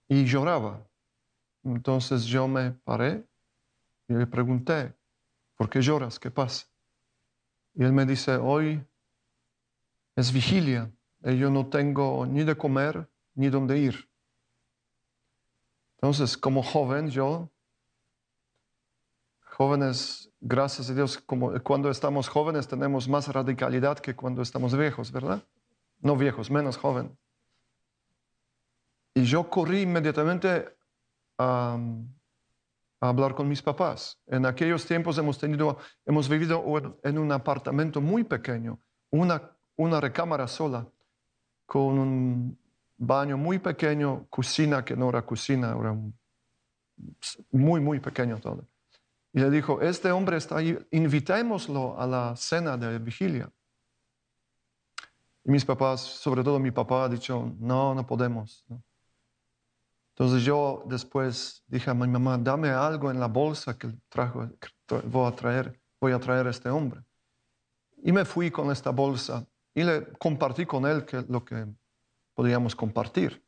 y 0.08 0.25
lloraba. 0.25 0.89
Entonces 1.63 2.25
yo 2.25 2.48
me 2.48 2.72
paré 2.72 3.28
y 4.08 4.13
le 4.13 4.25
pregunté, 4.25 4.92
¿por 5.56 5.70
qué 5.70 5.84
lloras? 5.84 6.18
¿Qué 6.18 6.32
pasa? 6.32 6.66
Y 7.75 7.84
él 7.84 7.94
me 7.94 8.08
dice, 8.08 8.38
hoy 8.38 8.84
es 10.20 10.34
vigilia 10.34 10.92
y 11.24 11.38
yo 11.38 11.50
no 11.50 11.68
tengo 11.68 12.26
ni 12.26 12.44
de 12.44 12.56
comer 12.56 13.10
ni 13.36 13.50
dónde 13.50 13.78
ir. 13.78 14.10
Entonces, 15.96 16.38
como 16.38 16.64
joven, 16.64 17.10
yo, 17.10 17.52
jóvenes, 19.42 20.32
gracias 20.40 20.90
a 20.90 20.94
Dios, 20.94 21.18
cuando 21.64 21.90
estamos 21.90 22.30
jóvenes 22.30 22.68
tenemos 22.68 23.08
más 23.08 23.28
radicalidad 23.28 24.00
que 24.00 24.16
cuando 24.16 24.42
estamos 24.42 24.78
viejos, 24.78 25.12
¿verdad? 25.12 25.44
No 26.00 26.16
viejos, 26.16 26.50
menos 26.50 26.78
joven. 26.78 27.18
Y 29.14 29.24
yo 29.24 29.50
corrí 29.50 29.82
inmediatamente 29.82 30.74
a, 31.38 31.78
a 33.02 33.10
hablar 33.10 33.36
con 33.36 33.50
mis 33.50 33.62
papás. 33.62 34.22
En 34.28 34.46
aquellos 34.46 34.86
tiempos 34.86 35.18
hemos, 35.18 35.38
tenido, 35.38 35.78
hemos 36.06 36.30
vivido 36.30 36.64
en 37.04 37.18
un 37.18 37.32
apartamento 37.32 38.00
muy 38.00 38.24
pequeño, 38.24 38.80
una, 39.10 39.59
una 39.79 40.01
recámara 40.01 40.45
sola, 40.45 40.86
con 41.65 42.00
un 42.00 42.59
baño 42.98 43.38
muy 43.38 43.59
pequeño, 43.59 44.27
cocina 44.29 44.83
que 44.83 44.95
no 44.95 45.07
era 45.07 45.25
cocina, 45.25 45.75
era 45.79 45.95
muy, 47.51 47.79
muy 47.79 48.00
pequeño 48.01 48.39
todo. 48.39 48.67
Y 49.31 49.39
le 49.39 49.50
dijo, 49.50 49.79
este 49.81 50.12
hombre 50.12 50.36
está 50.36 50.57
ahí, 50.57 50.77
invitémoslo 50.91 51.98
a 51.98 52.05
la 52.05 52.36
cena 52.36 52.75
de 52.75 53.00
vigilia. 53.00 53.50
Y 55.45 55.51
mis 55.51 55.63
papás, 55.63 56.01
sobre 56.01 56.43
todo 56.43 56.59
mi 56.59 56.71
papá, 56.71 57.05
ha 57.05 57.09
dicho, 57.09 57.55
no, 57.59 57.95
no 57.95 58.05
podemos. 58.05 58.65
¿no? 58.67 58.83
Entonces 60.09 60.43
yo 60.43 60.83
después 60.88 61.63
dije 61.67 61.89
a 61.89 61.93
mi 61.93 62.07
mamá, 62.07 62.38
dame 62.38 62.69
algo 62.69 63.12
en 63.12 63.19
la 63.19 63.27
bolsa 63.27 63.77
que 63.77 63.88
trajo, 64.09 64.50
voy 65.05 65.25
a 65.25 65.31
traer, 65.33 65.79
voy 66.01 66.12
a 66.12 66.19
traer 66.19 66.48
a 66.48 66.50
este 66.50 66.67
hombre. 66.67 67.01
Y 68.03 68.12
me 68.12 68.25
fui 68.25 68.51
con 68.51 68.71
esta 68.71 68.89
bolsa 68.89 69.48
y 69.79 69.83
le 69.83 70.11
compartí 70.20 70.65
con 70.65 70.85
él 70.85 71.05
que, 71.05 71.24
lo 71.29 71.46
que 71.46 71.65
podíamos 72.33 72.75
compartir. 72.75 73.42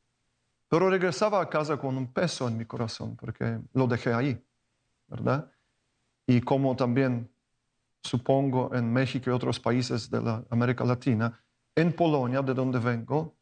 Pero 0.70 0.90
regresaba 0.90 1.42
a 1.42 1.50
casa 1.50 1.78
con 1.78 1.98
un 1.98 2.08
peso 2.14 2.48
en 2.48 2.58
mi 2.58 2.64
corazón 2.66 3.18
porque 3.18 3.60
lo 3.74 3.86
dejé 3.86 4.14
ahí, 4.14 4.42
¿verdad? 5.08 5.52
Y 6.26 6.40
como 6.40 6.74
también 6.76 7.30
supongo 8.02 8.74
en 8.74 8.92
México 8.94 9.30
y 9.30 9.34
otros 9.34 9.60
países 9.60 10.10
de 10.10 10.22
la 10.22 10.46
América 10.50 10.86
Latina, 10.86 11.44
en 11.76 11.94
Polonia, 11.94 12.42
de 12.42 12.54
donde 12.54 12.80
vengo, 12.80 13.36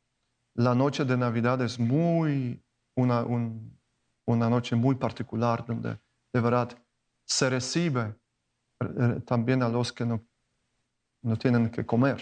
la 0.56 0.74
noche 0.74 1.06
de 1.06 1.16
Navidad 1.16 1.62
es 1.62 1.80
muy 1.80 2.60
una, 2.96 3.22
un- 3.24 3.78
una 4.26 4.50
noche 4.50 4.76
muy 4.76 4.96
particular 4.96 5.64
donde 5.64 6.00
de 6.34 6.42
verdad 6.42 6.76
se 7.26 7.50
recibe 7.52 8.16
eh, 8.82 9.22
también 9.28 9.62
a 9.62 9.70
los 9.70 9.94
que 9.94 10.06
no, 10.06 10.26
no 11.22 11.36
tienen 11.38 11.70
que 11.70 11.86
comer. 11.86 12.20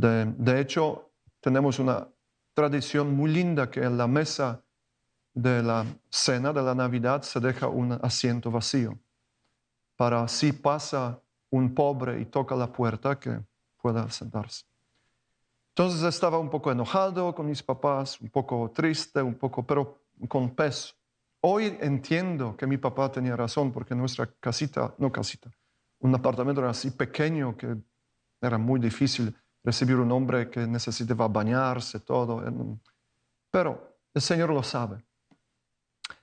De, 0.00 0.60
hecho, 0.60 1.12
tenemos 1.40 1.78
una 1.78 2.08
tradición 2.52 3.14
muy 3.14 3.30
linda 3.30 3.70
que 3.70 3.80
en 3.80 3.96
la 3.96 4.08
mesa 4.08 4.64
de 5.32 5.62
la 5.62 5.84
cena 6.10 6.52
de 6.52 6.62
la 6.62 6.74
Navidad 6.74 7.22
se 7.22 7.38
deja 7.38 7.68
un 7.68 7.92
asiento 8.02 8.50
vacío 8.50 8.98
para 9.96 10.26
si 10.26 10.52
pasa 10.52 11.20
un 11.50 11.74
pobre 11.74 12.20
y 12.20 12.24
toca 12.26 12.56
la 12.56 12.72
puerta 12.72 13.18
que 13.18 13.40
pueda 13.80 14.10
sentarse. 14.10 14.64
Entonces 15.70 16.02
estaba 16.02 16.38
un 16.38 16.50
poco 16.50 16.72
enojado 16.72 17.34
con 17.34 17.46
mis 17.46 17.62
papás, 17.62 18.20
un 18.20 18.30
poco 18.30 18.72
triste, 18.74 19.22
un 19.22 19.34
poco, 19.34 19.64
pero 19.64 20.02
con 20.28 20.50
peso. 20.50 20.94
Hoy 21.40 21.76
entiendo 21.80 22.56
que 22.56 22.66
mi 22.66 22.78
papá 22.78 23.12
tenía 23.12 23.36
razón 23.36 23.70
porque 23.70 23.94
nuestra 23.94 24.26
casita, 24.40 24.92
no 24.98 25.12
casita, 25.12 25.50
un 26.00 26.14
apartamento 26.14 26.60
era 26.60 26.70
así 26.70 26.90
pequeño 26.90 27.56
que 27.56 27.76
era 28.40 28.58
muy 28.58 28.80
difícil 28.80 29.34
recibir 29.64 29.96
un 29.96 30.12
hombre 30.12 30.50
que 30.50 30.66
necesitaba 30.66 31.26
bañarse, 31.26 31.98
todo. 32.00 32.44
Pero 33.50 33.98
el 34.12 34.20
Señor 34.20 34.50
lo 34.50 34.62
sabe. 34.62 35.02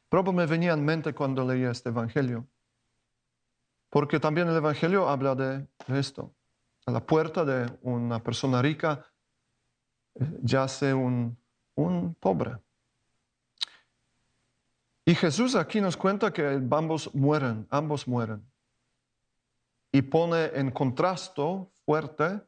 Pero 0.07 0.31
me 0.31 0.45
venía 0.45 0.73
en 0.73 0.85
mente 0.85 1.13
cuando 1.13 1.45
leía 1.45 1.71
este 1.71 1.89
Evangelio, 1.89 2.45
porque 3.89 4.19
también 4.19 4.47
el 4.47 4.55
Evangelio 4.55 5.09
habla 5.09 5.35
de, 5.35 5.67
esto. 5.87 6.33
A 6.85 6.91
la 6.91 6.99
puerta 6.99 7.43
de 7.45 7.71
una 7.81 8.21
persona 8.21 8.61
rica 8.61 9.05
eh, 10.15 10.39
yace 10.41 10.93
un, 10.93 11.37
un 11.75 12.13
pobre. 12.15 12.57
Y 15.05 15.15
Jesús 15.15 15.55
aquí 15.55 15.81
nos 15.81 15.97
cuenta 15.97 16.31
que 16.31 16.61
ambos 16.71 17.13
mueren, 17.13 17.67
ambos 17.69 18.07
mueren. 18.07 18.45
Y 19.91 20.01
pone 20.01 20.45
en 20.53 20.71
contraste 20.71 21.41
fuerte 21.85 22.41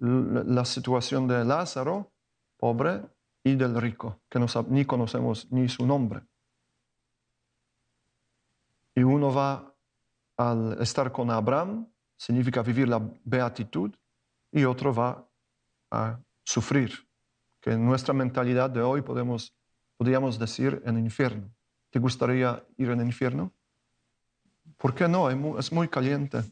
la 0.00 0.64
situación 0.64 1.28
de 1.28 1.44
Lázaro, 1.44 2.12
pobre, 2.56 3.02
y 3.42 3.54
del 3.54 3.80
rico, 3.80 4.20
que 4.28 4.38
no 4.38 4.46
ni 4.68 4.84
conocemos 4.84 5.50
ni 5.50 5.68
su 5.68 5.86
nombre. 5.86 6.22
Y 8.94 9.02
uno 9.02 9.32
va 9.32 9.74
al 10.36 10.80
estar 10.80 11.10
con 11.12 11.30
Abraham, 11.30 11.86
significa 12.16 12.62
vivir 12.62 12.88
la 12.88 13.00
beatitud, 13.24 13.90
y 14.52 14.64
otro 14.64 14.92
va 14.92 15.26
a 15.90 16.18
sufrir, 16.44 16.92
que 17.60 17.72
en 17.72 17.84
nuestra 17.84 18.12
mentalidad 18.12 18.68
de 18.68 18.82
hoy 18.82 19.02
podemos, 19.02 19.54
podríamos 19.96 20.38
decir 20.38 20.82
en 20.84 20.98
infierno. 20.98 21.50
¿Te 21.90 21.98
gustaría 21.98 22.64
ir 22.76 22.90
en 22.90 23.00
el 23.00 23.06
infierno? 23.06 23.52
¿Por 24.76 24.94
qué 24.94 25.08
no? 25.08 25.30
Es 25.58 25.72
muy 25.72 25.88
caliente. 25.88 26.42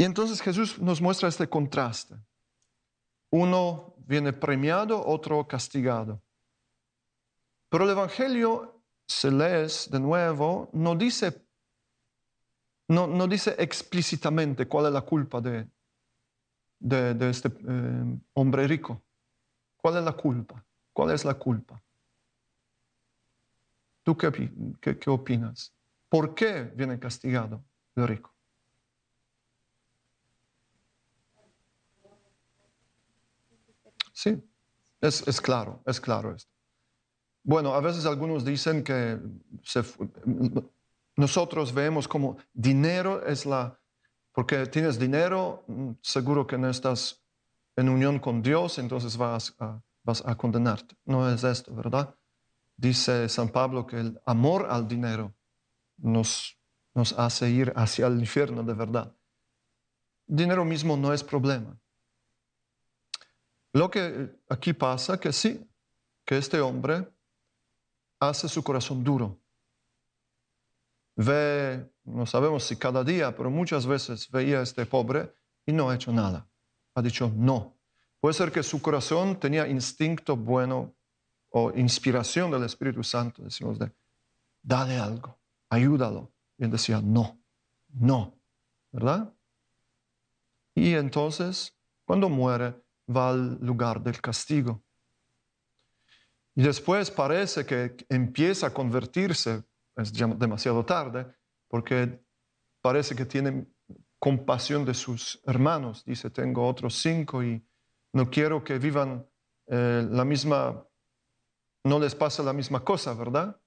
Y 0.00 0.04
entonces 0.04 0.40
Jesús 0.40 0.78
nos 0.78 0.98
muestra 1.02 1.28
este 1.28 1.46
contraste. 1.46 2.14
Uno 3.28 3.96
viene 4.06 4.32
premiado, 4.32 5.06
otro 5.06 5.46
castigado. 5.46 6.22
Pero 7.68 7.84
el 7.84 7.90
Evangelio, 7.90 8.80
se 9.06 9.30
lees 9.30 9.90
de 9.90 10.00
nuevo, 10.00 10.70
no 10.72 10.96
dice, 10.96 11.44
no, 12.88 13.06
no 13.06 13.26
dice 13.28 13.54
explícitamente 13.58 14.66
cuál 14.66 14.86
es 14.86 14.92
la 14.92 15.02
culpa 15.02 15.38
de, 15.42 15.68
de, 16.78 17.28
este 17.28 17.48
eh, 17.48 18.18
hombre 18.32 18.66
rico. 18.66 19.02
¿Cuál 19.76 19.98
es 19.98 20.04
la 20.04 20.12
culpa? 20.14 20.64
¿Cuál 20.94 21.10
es 21.10 21.26
la 21.26 21.34
culpa? 21.34 21.78
¿Tú 24.02 24.16
qué, 24.16 24.32
qué- 24.80 24.98
qué 24.98 25.10
opinas? 25.10 25.74
¿Por 26.08 26.34
qué 26.34 26.72
viene 26.74 26.98
castigado 26.98 27.62
el 27.96 28.08
rico? 28.08 28.34
Sí, 34.20 34.38
es, 35.00 35.26
es 35.26 35.40
claro, 35.40 35.82
es 35.86 35.98
claro 35.98 36.34
esto. 36.34 36.52
Bueno, 37.42 37.72
a 37.72 37.80
veces 37.80 38.04
algunos 38.04 38.44
dicen 38.44 38.84
que 38.84 39.18
se 39.62 39.82
nosotros 41.16 41.72
vemos 41.72 42.06
como 42.06 42.36
dinero 42.52 43.24
es 43.24 43.46
la, 43.46 43.80
porque 44.32 44.66
tienes 44.66 44.98
dinero, 44.98 45.64
seguro 46.02 46.46
que 46.46 46.58
no 46.58 46.68
estás 46.68 47.24
en 47.76 47.88
unión 47.88 48.18
con 48.18 48.42
Dios, 48.42 48.78
entonces 48.78 49.16
vas 49.16 49.54
a, 49.58 49.82
vas 50.02 50.22
a 50.26 50.36
condenarte. 50.36 50.98
No 51.06 51.26
es 51.30 51.42
esto, 51.42 51.74
¿verdad? 51.74 52.14
Dice 52.76 53.26
San 53.30 53.48
Pablo 53.48 53.86
que 53.86 54.00
el 54.00 54.20
amor 54.26 54.66
al 54.68 54.86
dinero 54.86 55.34
nos, 55.96 56.58
nos 56.92 57.14
hace 57.18 57.48
ir 57.48 57.72
hacia 57.74 58.06
el 58.06 58.18
infierno 58.18 58.62
de 58.64 58.74
verdad. 58.74 59.16
Dinero 60.26 60.66
mismo 60.66 60.98
no 60.98 61.14
es 61.14 61.24
problema. 61.24 61.80
Lo 63.72 63.90
que 63.90 64.40
aquí 64.48 64.72
pasa 64.72 65.18
que 65.18 65.32
sí, 65.32 65.64
que 66.24 66.38
este 66.38 66.60
hombre 66.60 67.08
hace 68.18 68.48
su 68.48 68.62
corazón 68.62 69.02
duro. 69.04 69.38
Ve, 71.16 71.90
no 72.04 72.26
sabemos 72.26 72.64
si 72.64 72.76
cada 72.76 73.04
día, 73.04 73.34
pero 73.36 73.50
muchas 73.50 73.86
veces 73.86 74.30
veía 74.30 74.60
a 74.60 74.62
este 74.62 74.86
pobre 74.86 75.32
y 75.66 75.72
no 75.72 75.90
ha 75.90 75.94
hecho 75.94 76.12
nada. 76.12 76.48
Ha 76.94 77.02
dicho 77.02 77.32
no. 77.34 77.76
Puede 78.20 78.34
ser 78.34 78.52
que 78.52 78.62
su 78.62 78.82
corazón 78.82 79.38
tenía 79.38 79.66
instinto 79.66 80.36
bueno 80.36 80.94
o 81.50 81.72
inspiración 81.72 82.50
del 82.50 82.64
Espíritu 82.64 83.02
Santo, 83.02 83.42
decimos 83.42 83.78
de, 83.78 83.92
dale 84.62 84.98
algo, 84.98 85.38
ayúdalo. 85.68 86.32
Y 86.58 86.64
él 86.64 86.70
decía, 86.70 87.00
no, 87.02 87.40
no, 87.88 88.34
¿verdad? 88.92 89.32
Y 90.74 90.94
entonces, 90.94 91.76
cuando 92.04 92.28
muere, 92.28 92.74
va 93.14 93.30
al 93.30 93.58
lugar 93.60 94.02
del 94.02 94.20
castigo. 94.20 94.82
Y 96.54 96.62
después 96.62 97.10
parece 97.10 97.64
que 97.64 97.96
empieza 98.08 98.68
a 98.68 98.74
convertirse, 98.74 99.62
es 99.96 100.12
demasiado 100.12 100.84
tarde, 100.84 101.26
porque 101.68 102.20
parece 102.80 103.14
que 103.14 103.24
tiene 103.24 103.66
compasión 104.18 104.84
de 104.84 104.94
sus 104.94 105.40
hermanos. 105.46 106.04
Dice, 106.04 106.30
tengo 106.30 106.66
otros 106.66 106.94
cinco 107.00 107.42
y 107.42 107.64
no 108.12 108.30
quiero 108.30 108.62
que 108.62 108.78
vivan 108.78 109.26
eh, 109.66 110.06
la 110.10 110.24
misma, 110.24 110.84
no 111.84 111.98
les 111.98 112.14
pase 112.14 112.42
la 112.42 112.52
misma 112.52 112.84
cosa, 112.84 113.14
¿verdad? 113.14 113.58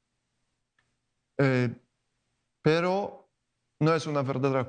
Eh, 1.38 1.74
pero 2.62 3.30
no 3.80 3.94
es 3.94 4.06
una 4.06 4.22
verdadera 4.22 4.68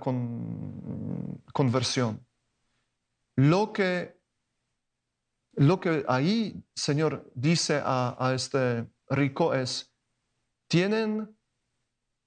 conversión. 1.53 2.25
Lo 3.37 3.73
que 3.73 4.14
lo 5.57 5.81
que 5.81 6.05
ahí, 6.09 6.63
Señor, 6.75 7.31
dice 7.35 7.81
a, 7.85 8.33
este 8.35 8.87
rico 9.09 9.55
es, 9.55 9.93
¿tienen 10.69 11.37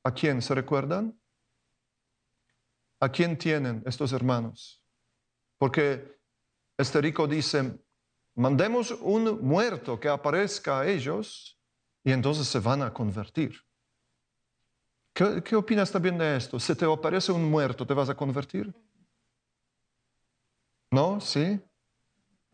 a 0.04 0.14
quién? 0.14 0.42
¿Se 0.42 0.56
recuerdan? 0.56 1.20
¿A 3.00 3.10
quién 3.10 3.38
tienen 3.38 3.84
estos 3.86 4.12
hermanos? 4.14 4.84
Porque 5.58 6.20
este 6.78 7.02
rico 7.02 7.28
dice, 7.28 7.80
mandemos 8.36 8.92
un 8.92 9.42
muerto 9.42 10.00
que 10.00 10.10
aparezca 10.10 10.82
a 10.82 10.88
ellos 10.88 11.60
y 12.04 12.12
entonces 12.12 12.48
se 12.48 12.60
van 12.60 12.82
a 12.82 12.94
convertir. 12.94 13.56
¿Qué, 15.14 15.44
qué 15.44 15.56
opinas 15.56 15.92
también 15.92 16.18
de 16.18 16.38
esto? 16.38 16.60
Si 16.60 16.76
te 16.76 16.86
aparece 16.86 17.32
un 17.32 17.50
muerto, 17.50 17.86
¿te 17.86 17.94
vas 17.94 18.10
a 18.10 18.16
convertir? 18.16 18.74
¿No? 20.92 21.20
¿Sí? 21.20 21.60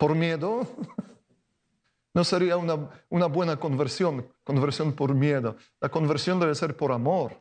Por 0.03 0.15
miedo, 0.15 0.67
no 2.13 2.25
sería 2.25 2.57
una, 2.57 2.89
una, 3.07 3.25
buena 3.27 3.57
conversión, 3.57 4.29
conversión 4.43 4.91
por 4.91 5.15
miedo. 5.15 5.55
La 5.79 5.87
conversión 5.87 6.41
debe 6.41 6.53
ser 6.55 6.75
por 6.75 6.91
amor. 6.91 7.39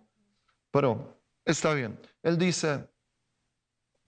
Pero 0.71 1.21
está 1.45 1.75
bien. 1.75 1.99
Él 2.23 2.39
dice 2.39 2.89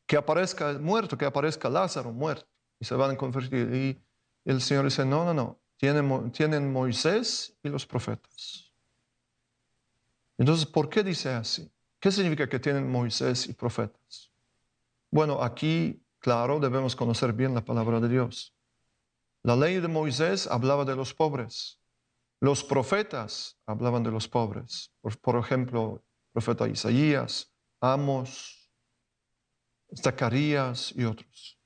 que 0.06 0.16
aparezca 0.16 0.72
muerto, 0.74 1.18
que 1.18 1.24
aparezca 1.24 1.68
Lázaro 1.68 2.12
muerto, 2.12 2.46
y 2.78 2.84
se 2.84 2.94
van 2.94 3.10
a 3.10 3.16
convertir. 3.16 3.74
Y 3.74 4.00
el 4.48 4.60
Señor 4.60 4.84
dice, 4.84 5.04
no, 5.04 5.24
no, 5.24 5.34
no, 5.34 5.58
tienen, 5.76 6.30
tienen 6.30 6.72
Moisés 6.72 7.58
y 7.60 7.68
los 7.68 7.84
profetas. 7.84 8.72
Entonces, 10.38 10.64
¿por 10.64 10.88
qué 10.88 11.02
dice 11.02 11.30
así? 11.30 11.68
¿Qué 11.98 12.12
significa 12.12 12.48
que 12.48 12.60
tienen 12.60 12.88
Moisés 12.88 13.48
y 13.48 13.52
profetas? 13.52 14.30
Bueno, 15.10 15.42
aquí 15.42 16.03
Claro, 16.24 16.58
debemos 16.58 16.96
conocer 16.96 17.34
bien 17.34 17.52
la 17.52 17.62
palabra 17.62 18.00
de 18.00 18.08
Dios. 18.08 18.56
La 19.42 19.54
ley 19.54 19.78
de 19.78 19.88
Moisés 19.88 20.46
hablaba 20.46 20.86
de 20.86 20.96
los 20.96 21.12
pobres. 21.12 21.78
Los 22.40 22.64
profetas 22.64 23.58
hablaban 23.66 24.02
de 24.02 24.10
los 24.10 24.26
pobres. 24.26 24.90
Por, 25.20 25.36
ejemplo, 25.36 26.02
profeta 26.32 26.66
Isaías, 26.66 27.52
Amos, 27.78 28.70
Zacarías 29.94 30.94
y 30.96 31.04
otros. 31.04 31.60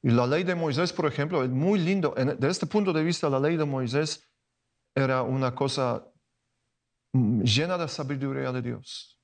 Y 0.00 0.10
la 0.10 0.28
ley 0.28 0.44
de 0.44 0.54
Moisés, 0.54 0.92
por 0.92 1.06
ejemplo, 1.06 1.42
es 1.42 1.50
muy 1.50 1.80
lindo. 1.80 2.14
De 2.16 2.48
este 2.48 2.66
punto 2.66 2.92
de 2.92 3.02
vista, 3.02 3.28
la 3.28 3.40
ley 3.40 3.56
de 3.56 3.64
Moisés 3.64 4.22
era 4.94 5.22
una 5.22 5.56
cosa 5.56 6.06
mm, 7.12 7.42
llena 7.42 7.76
de 7.76 7.88
sabiduría 7.88 8.52
de 8.52 8.62
Dios. 8.62 9.15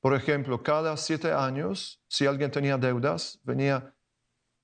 Por 0.00 0.14
ejemplo, 0.14 0.62
cada 0.62 0.96
siete 0.96 1.32
años, 1.32 2.00
si 2.08 2.26
alguien 2.26 2.50
tenía 2.50 2.76
deudas, 2.76 3.40
venía 3.42 3.94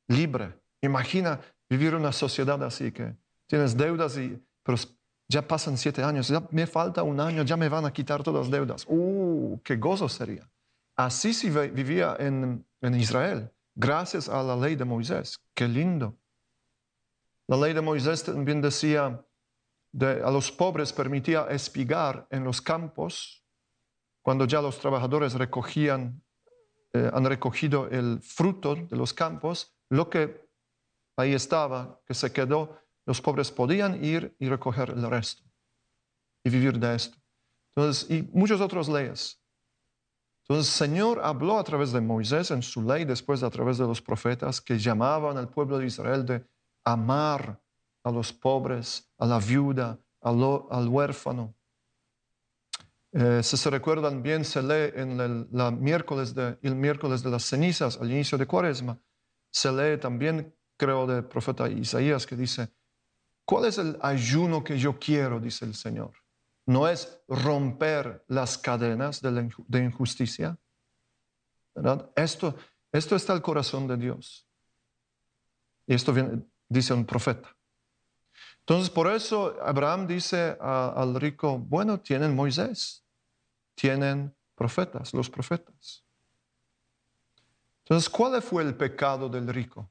libre. 0.09 0.61
Imagina 0.81 1.41
vivir 1.69 1.95
una 1.95 2.13
sociedad 2.13 2.63
así, 2.63 2.93
que 2.93 3.17
tienes 3.47 3.77
deudas 3.77 4.17
y 4.19 4.41
pero 4.63 4.79
ya 5.29 5.47
pasan 5.47 5.77
siete 5.77 6.03
años, 6.03 6.29
ya 6.29 6.47
me 6.51 6.67
falta 6.67 7.03
un 7.03 7.19
año, 7.19 7.43
ya 7.43 7.57
me 7.57 7.69
van 7.69 7.85
a 7.85 7.93
quitar 7.93 8.23
todas 8.23 8.43
las 8.43 8.51
deudas. 8.51 8.85
¡Uh, 8.89 9.59
qué 9.65 9.77
gozo 9.77 10.09
sería! 10.09 10.49
Así 10.95 11.33
se 11.33 11.49
vivía 11.69 12.17
en, 12.19 12.65
en 12.81 12.95
Israel, 12.95 13.51
gracias 13.75 14.29
a 14.29 14.43
la 14.43 14.55
ley 14.55 14.77
de 14.77 14.85
Moisés. 14.85 15.41
¡Qué 15.55 15.67
lindo! 15.67 16.15
La 17.49 17.57
ley 17.57 17.73
de 17.73 17.81
Moisés 17.81 18.23
también 18.23 18.61
decía, 18.61 19.25
de, 19.93 20.23
a 20.23 20.31
los 20.31 20.53
pobres 20.53 20.93
permitía 20.93 21.47
espigar 21.51 22.27
en 22.31 22.45
los 22.45 22.61
campos 22.61 23.42
cuando 24.23 24.47
ya 24.47 24.63
los 24.63 24.79
trabajadores 24.79 25.35
recogían, 25.35 26.23
eh, 26.93 27.11
han 27.13 27.25
recogido 27.25 27.89
el 27.89 28.21
fruto 28.23 28.77
de 28.77 28.97
los 28.97 29.13
campos, 29.13 29.75
lo 29.91 30.09
que 30.09 30.49
ahí 31.17 31.35
estaba, 31.35 32.01
que 32.07 32.15
se 32.15 32.33
quedó, 32.33 32.79
los 33.05 33.21
pobres 33.21 33.51
podían 33.51 34.03
ir 34.03 34.35
y 34.39 34.49
recoger 34.49 34.91
el 34.91 35.09
resto 35.11 35.43
y 36.45 36.51
vivir 36.51 36.79
de 36.79 36.95
esto. 36.95 37.19
Entonces, 37.75 38.11
y 38.11 38.23
muchas 38.33 38.61
otras 38.61 38.89
leyes. 38.89 39.41
Entonces, 40.43 40.69
el 40.69 40.89
Señor 40.89 41.21
habló 41.23 41.59
a 41.59 41.65
través 41.65 41.93
de 41.93 42.01
Moisés 42.01 42.51
en 42.51 42.63
su 42.63 42.83
ley, 42.83 43.05
después 43.05 43.43
a 43.43 43.51
través 43.51 43.79
de 43.79 43.87
los 43.87 44.03
profetas, 44.03 44.61
que 44.61 44.79
llamaban 44.79 45.37
al 45.39 45.49
pueblo 45.49 45.79
de 45.79 45.87
Israel 45.87 46.27
de 46.27 46.45
amar 46.85 47.61
a 48.05 48.11
los 48.11 48.33
pobres, 48.33 49.11
a 49.19 49.27
la 49.27 49.39
viuda, 49.39 49.99
al 50.21 50.89
huérfano, 50.89 51.55
eh, 53.13 53.43
si 53.43 53.57
se 53.57 53.69
recuerdan 53.69 54.23
bien, 54.23 54.45
se 54.45 54.63
lee 54.63 54.93
en 54.95 55.21
el, 55.21 55.49
la 55.53 55.71
miércoles 55.71 56.35
de, 56.35 56.59
el 56.63 56.75
miércoles 56.75 57.23
de 57.23 57.31
las 57.31 57.45
cenizas, 57.45 57.99
al 58.01 58.11
inicio 58.11 58.39
de 58.39 58.47
Cuaresma, 58.47 58.99
se 59.51 59.71
lee 59.71 59.99
también, 59.99 60.55
creo, 60.79 61.07
del 61.07 61.25
profeta 61.25 61.69
Isaías 61.69 62.27
que 62.27 62.37
dice, 62.37 62.73
¿cuál 63.45 63.67
es 63.67 63.77
el 63.77 63.99
ayuno 64.01 64.65
que 64.65 64.79
yo 64.79 64.99
quiero? 64.99 65.39
dice 65.41 65.67
el 65.67 65.75
Señor. 65.75 66.13
No 66.65 66.89
es 66.89 67.21
romper 67.29 68.25
las 68.29 68.57
cadenas 68.57 69.21
de, 69.21 69.51
de 69.69 69.85
injusticia. 69.85 70.59
¿verdad? 71.75 72.11
Esto, 72.17 72.55
esto 72.93 73.17
está 73.17 73.35
el 73.35 73.43
corazón 73.43 73.87
de 73.87 73.97
Dios. 73.97 74.49
Y 75.87 75.95
esto 75.95 76.13
viene, 76.13 76.43
dice 76.69 76.95
un 76.95 77.05
profeta. 77.05 77.55
Entonces, 78.61 78.91
por 78.91 79.09
eso 79.09 79.57
Abraham 79.61 80.07
dice 80.07 80.57
al 80.61 81.15
rico, 81.17 81.59
bueno, 81.59 82.01
tienen 82.01 82.35
Moisés, 82.35 83.02
tienen 83.75 84.35
profetas, 84.55 85.13
los 85.15 85.29
profetas. 85.29 86.05
Entonces, 87.85 88.09
¿cuál 88.09 88.41
fue 88.43 88.63
el 88.63 88.77
pecado 88.77 89.29
del 89.29 89.49
rico? 89.49 89.91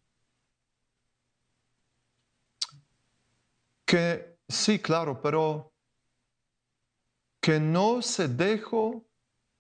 Que 3.85 4.39
sí, 4.47 4.79
claro, 4.79 5.21
pero 5.21 5.73
que 7.41 7.59
no 7.59 8.01
se 8.01 8.27
dejó 8.27 9.05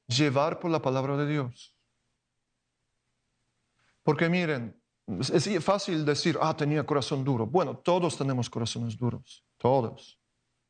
llevar 0.07 0.59
por 0.59 0.71
la 0.71 0.81
palabra 0.81 1.17
de 1.17 1.27
Dios. 1.27 1.75
Porque 4.03 4.29
miren, 4.29 4.81
es 5.19 5.63
fácil 5.63 6.05
decir, 6.05 6.37
ah, 6.41 6.55
tenía 6.55 6.85
corazón 6.85 7.23
duro. 7.23 7.45
Bueno, 7.45 7.77
todos 7.77 8.17
tenemos 8.17 8.49
corazones 8.49 8.97
duros, 8.97 9.45
todos. 9.57 10.19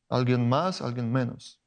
Alguien 0.08 0.48
más, 0.48 0.82
alguien 0.82 1.10
menos. 1.10 1.61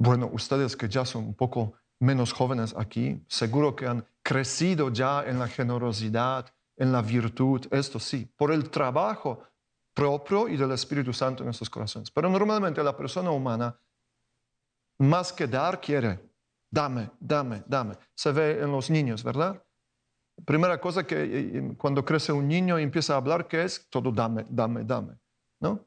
Bueno, 0.00 0.30
ustedes 0.32 0.78
que 0.78 0.88
ya 0.88 1.04
son 1.04 1.26
un 1.26 1.34
poco 1.34 1.74
menos 1.98 2.32
jóvenes 2.32 2.74
aquí, 2.74 3.22
seguro 3.28 3.76
que 3.76 3.86
han 3.86 4.02
crecido 4.22 4.90
ya 4.90 5.24
en 5.24 5.38
la 5.38 5.46
generosidad, 5.46 6.50
en 6.78 6.90
la 6.90 7.02
virtud, 7.02 7.66
esto 7.70 8.00
sí, 8.00 8.24
por 8.34 8.50
el 8.50 8.70
trabajo 8.70 9.42
propio 9.92 10.48
y 10.48 10.56
del 10.56 10.72
Espíritu 10.72 11.12
Santo 11.12 11.42
en 11.42 11.48
nuestros 11.48 11.68
corazones. 11.68 12.10
Pero 12.10 12.30
normalmente 12.30 12.82
la 12.82 12.96
persona 12.96 13.30
humana, 13.30 13.78
más 14.96 15.34
que 15.34 15.46
dar, 15.46 15.78
quiere, 15.78 16.18
dame, 16.70 17.10
dame, 17.20 17.62
dame. 17.66 17.94
Se 18.14 18.32
ve 18.32 18.52
en 18.52 18.72
los 18.72 18.88
niños, 18.88 19.22
¿verdad? 19.22 19.62
Primera 20.46 20.80
cosa 20.80 21.06
que 21.06 21.16
eh, 21.16 21.58
eh, 21.58 21.74
cuando 21.76 22.02
crece 22.06 22.32
un 22.32 22.48
niño 22.48 22.78
y 22.78 22.84
empieza 22.84 23.12
a 23.12 23.16
hablar, 23.18 23.46
¿qué 23.46 23.64
es? 23.64 23.86
Todo 23.90 24.10
dame, 24.10 24.46
dame, 24.48 24.82
dame, 24.82 25.18
¿no? 25.60 25.84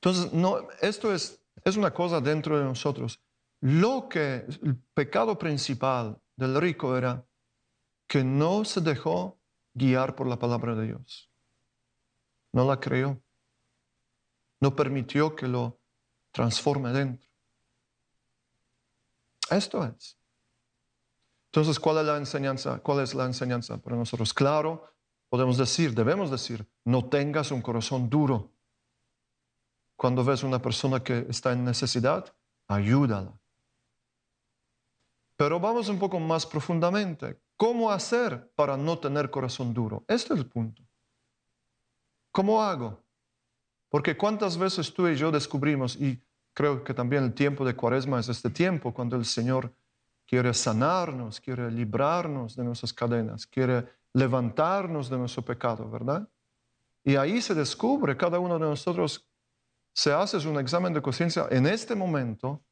Entonces, 0.00 0.32
no, 0.32 0.66
esto 0.80 1.14
es 1.14 1.41
es 1.64 1.76
una 1.76 1.92
cosa 1.92 2.20
dentro 2.20 2.58
de 2.58 2.64
nosotros. 2.64 3.20
lo 3.60 4.08
que 4.08 4.44
el 4.62 4.76
pecado 4.92 5.38
principal 5.38 6.20
del 6.34 6.60
rico 6.60 6.96
era 6.96 7.24
que 8.08 8.24
no 8.24 8.64
se 8.64 8.80
dejó 8.80 9.38
guiar 9.72 10.16
por 10.16 10.26
la 10.26 10.36
palabra 10.36 10.74
de 10.74 10.86
Dios. 10.86 11.30
No 12.52 12.66
la 12.66 12.80
creyó. 12.80 13.22
No 14.60 14.74
permitió 14.74 15.34
que 15.36 15.46
lo 15.46 15.80
transforme 16.32 16.90
dentro. 16.92 17.28
Esto 19.50 19.84
es. 19.84 20.18
Entonces, 21.46 21.78
¿cuál 21.78 21.98
es 21.98 22.06
la 22.06 22.16
enseñanza? 22.16 22.78
¿Cuál 22.78 23.00
es 23.00 23.14
la 23.14 23.26
enseñanza 23.26 23.76
para 23.76 23.96
nosotros? 23.96 24.32
Claro, 24.32 24.90
podemos 25.28 25.58
decir, 25.58 25.94
debemos 25.94 26.30
decir, 26.30 26.66
no 26.84 27.08
tengas 27.08 27.50
un 27.50 27.60
corazón 27.60 28.08
duro. 28.08 28.50
Cuando 30.02 30.24
ves 30.24 30.42
una 30.42 30.60
persona 30.60 31.00
que 31.00 31.26
está 31.28 31.52
en 31.52 31.64
necesidad, 31.64 32.34
ayúdala. 32.66 33.32
Pero 35.36 35.60
vamos 35.60 35.88
un 35.88 36.00
poco 36.00 36.18
más 36.18 36.44
profundamente. 36.44 37.38
¿Cómo 37.56 37.88
hacer 37.88 38.50
para 38.56 38.76
no 38.76 38.98
tener 38.98 39.30
corazón 39.30 39.72
duro? 39.72 40.02
Este 40.08 40.34
es 40.34 40.40
el 40.40 40.46
punto. 40.46 40.82
¿Cómo 42.32 42.60
hago? 42.60 43.00
Porque 43.90 44.16
cuántas 44.16 44.58
veces 44.58 44.92
tú 44.92 45.06
y 45.06 45.14
yo 45.14 45.30
descubrimos, 45.30 45.94
y 45.94 46.20
creo 46.52 46.82
que 46.82 46.94
también 46.94 47.22
el 47.22 47.32
tiempo 47.32 47.64
de 47.64 47.76
cuaresma 47.76 48.18
es 48.18 48.28
este 48.28 48.50
tiempo, 48.50 48.92
cuando 48.92 49.14
el 49.14 49.24
Señor 49.24 49.72
quiere 50.26 50.52
sanarnos, 50.52 51.40
quiere 51.40 51.70
librarnos 51.70 52.56
de 52.56 52.64
nuestras 52.64 52.92
cadenas, 52.92 53.46
quiere 53.46 53.86
levantarnos 54.14 55.08
de 55.08 55.18
nuestro 55.18 55.44
pecado, 55.44 55.88
¿verdad? 55.88 56.28
Y 57.04 57.14
ahí 57.14 57.40
se 57.40 57.54
descubre, 57.54 58.16
cada 58.16 58.40
uno 58.40 58.54
de 58.54 58.66
nosotros 58.66 59.28
se 59.92 60.12
hace 60.12 60.36
un 60.48 60.58
examen 60.58 60.92
de 60.92 61.02
conciencia 61.02 61.46
en 61.50 61.66
este 61.66 61.94
momento 61.94 62.64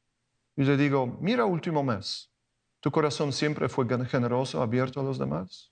y 0.55 0.63
le 0.63 0.77
digo, 0.77 1.07
mira 1.21 1.45
último 1.45 1.83
mes, 1.83 2.31
¿tu 2.79 2.91
corazón 2.91 3.31
siempre 3.31 3.69
fue 3.69 3.87
generoso, 4.07 4.61
abierto 4.61 4.99
a 4.99 5.03
los 5.03 5.17
demás? 5.17 5.71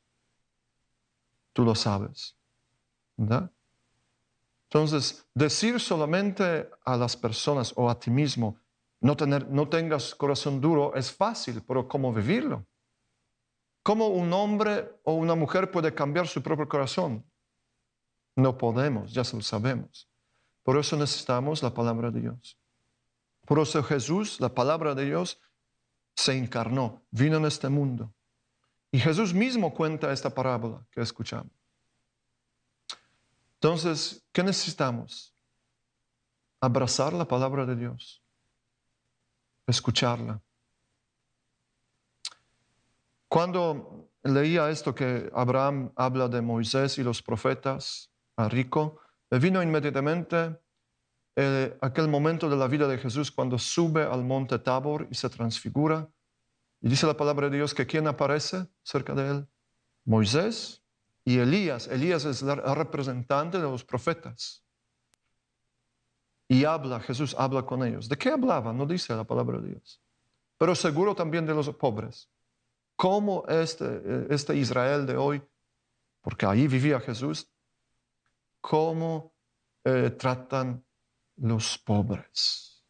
Tú 1.53 1.63
lo 1.63 1.75
sabes, 1.75 2.37
¿verdad? 3.17 3.51
Entonces, 4.69 5.27
decir 5.33 5.79
solamente 5.79 6.69
a 6.85 6.95
las 6.95 7.17
personas 7.17 7.73
o 7.75 7.89
a 7.89 7.99
ti 7.99 8.11
mismo, 8.11 8.59
no, 9.01 9.17
tener, 9.17 9.49
no 9.49 9.67
tengas 9.67 10.13
corazón 10.13 10.61
duro 10.61 10.93
es 10.95 11.11
fácil, 11.11 11.63
pero 11.67 11.87
¿cómo 11.87 12.13
vivirlo? 12.13 12.65
¿Cómo 13.81 14.07
un 14.07 14.31
hombre 14.33 14.91
o 15.03 15.13
una 15.13 15.35
mujer 15.35 15.71
puede 15.71 15.93
cambiar 15.93 16.27
su 16.27 16.43
propio 16.43 16.67
corazón? 16.67 17.25
No 18.35 18.57
podemos, 18.57 19.11
ya 19.11 19.21
lo 19.21 19.41
sabemos. 19.41 20.08
Por 20.69 20.77
eso 20.77 20.95
necesitamos 20.95 21.63
la 21.63 21.73
palabra 21.73 22.11
de 22.11 22.21
Dios. 22.21 22.55
Por 23.47 23.57
eso 23.57 23.81
Jesús, 23.81 24.39
la 24.39 24.53
palabra 24.53 24.93
de 24.93 25.03
Dios, 25.03 25.41
se 26.15 26.37
encarnó, 26.37 27.01
vino 27.09 27.37
en 27.37 27.45
este 27.45 27.69
mundo. 27.69 28.13
Y 28.91 28.99
Jesús 28.99 29.33
mismo 29.33 29.73
cuenta 29.73 30.13
esta 30.13 30.29
parábola 30.29 30.85
que 30.91 31.01
escuchamos. 31.01 31.51
Entonces, 33.55 34.23
¿qué 34.31 34.43
necesitamos? 34.43 35.33
Abrazar 36.61 37.13
la 37.13 37.25
palabra 37.25 37.65
de 37.65 37.75
Dios, 37.75 38.21
escucharla. 39.65 40.39
Cuando 43.27 44.07
leía 44.21 44.69
esto 44.69 44.93
que 44.93 45.31
Abraham 45.33 45.91
habla 45.95 46.27
de 46.27 46.43
Moisés 46.43 46.99
y 46.99 47.03
los 47.03 47.23
profetas 47.23 48.11
a 48.35 48.47
Rico, 48.47 49.01
vino 49.37 49.61
inmediatamente 49.61 50.59
eh, 51.35 51.77
aquel 51.81 52.07
momento 52.07 52.49
de 52.49 52.57
la 52.57 52.67
vida 52.67 52.87
de 52.87 52.97
Jesús 52.97 53.31
cuando 53.31 53.57
sube 53.57 54.03
al 54.03 54.23
monte 54.23 54.57
Tabor 54.59 55.07
y 55.09 55.15
se 55.15 55.29
transfigura. 55.29 56.09
Y 56.81 56.89
dice 56.89 57.05
la 57.05 57.15
palabra 57.15 57.49
de 57.49 57.57
Dios 57.57 57.73
que 57.73 57.85
¿quién 57.85 58.07
aparece 58.07 58.67
cerca 58.83 59.13
de 59.13 59.29
él? 59.29 59.47
Moisés 60.05 60.83
y 61.23 61.37
Elías. 61.37 61.87
Elías 61.87 62.25
es 62.25 62.41
el 62.41 62.57
representante 62.75 63.57
de 63.57 63.63
los 63.63 63.83
profetas. 63.83 64.65
Y 66.47 66.65
habla, 66.65 66.99
Jesús 66.99 67.35
habla 67.37 67.63
con 67.63 67.85
ellos. 67.85 68.09
¿De 68.09 68.17
qué 68.17 68.29
hablaba? 68.29 68.73
No 68.73 68.85
dice 68.85 69.15
la 69.15 69.23
palabra 69.23 69.59
de 69.59 69.69
Dios. 69.69 70.01
Pero 70.57 70.73
seguro 70.73 71.13
también 71.13 71.45
de 71.45 71.53
los 71.53 71.69
pobres. 71.69 72.27
¿Cómo 72.95 73.45
este, 73.47 74.25
este 74.29 74.57
Israel 74.57 75.05
de 75.05 75.15
hoy, 75.15 75.41
porque 76.21 76.45
ahí 76.45 76.67
vivía 76.67 76.99
Jesús, 76.99 77.49
cómo 78.61 79.33
eh, 79.83 80.11
tratan 80.11 80.83
los 81.37 81.77
pobres? 81.77 82.83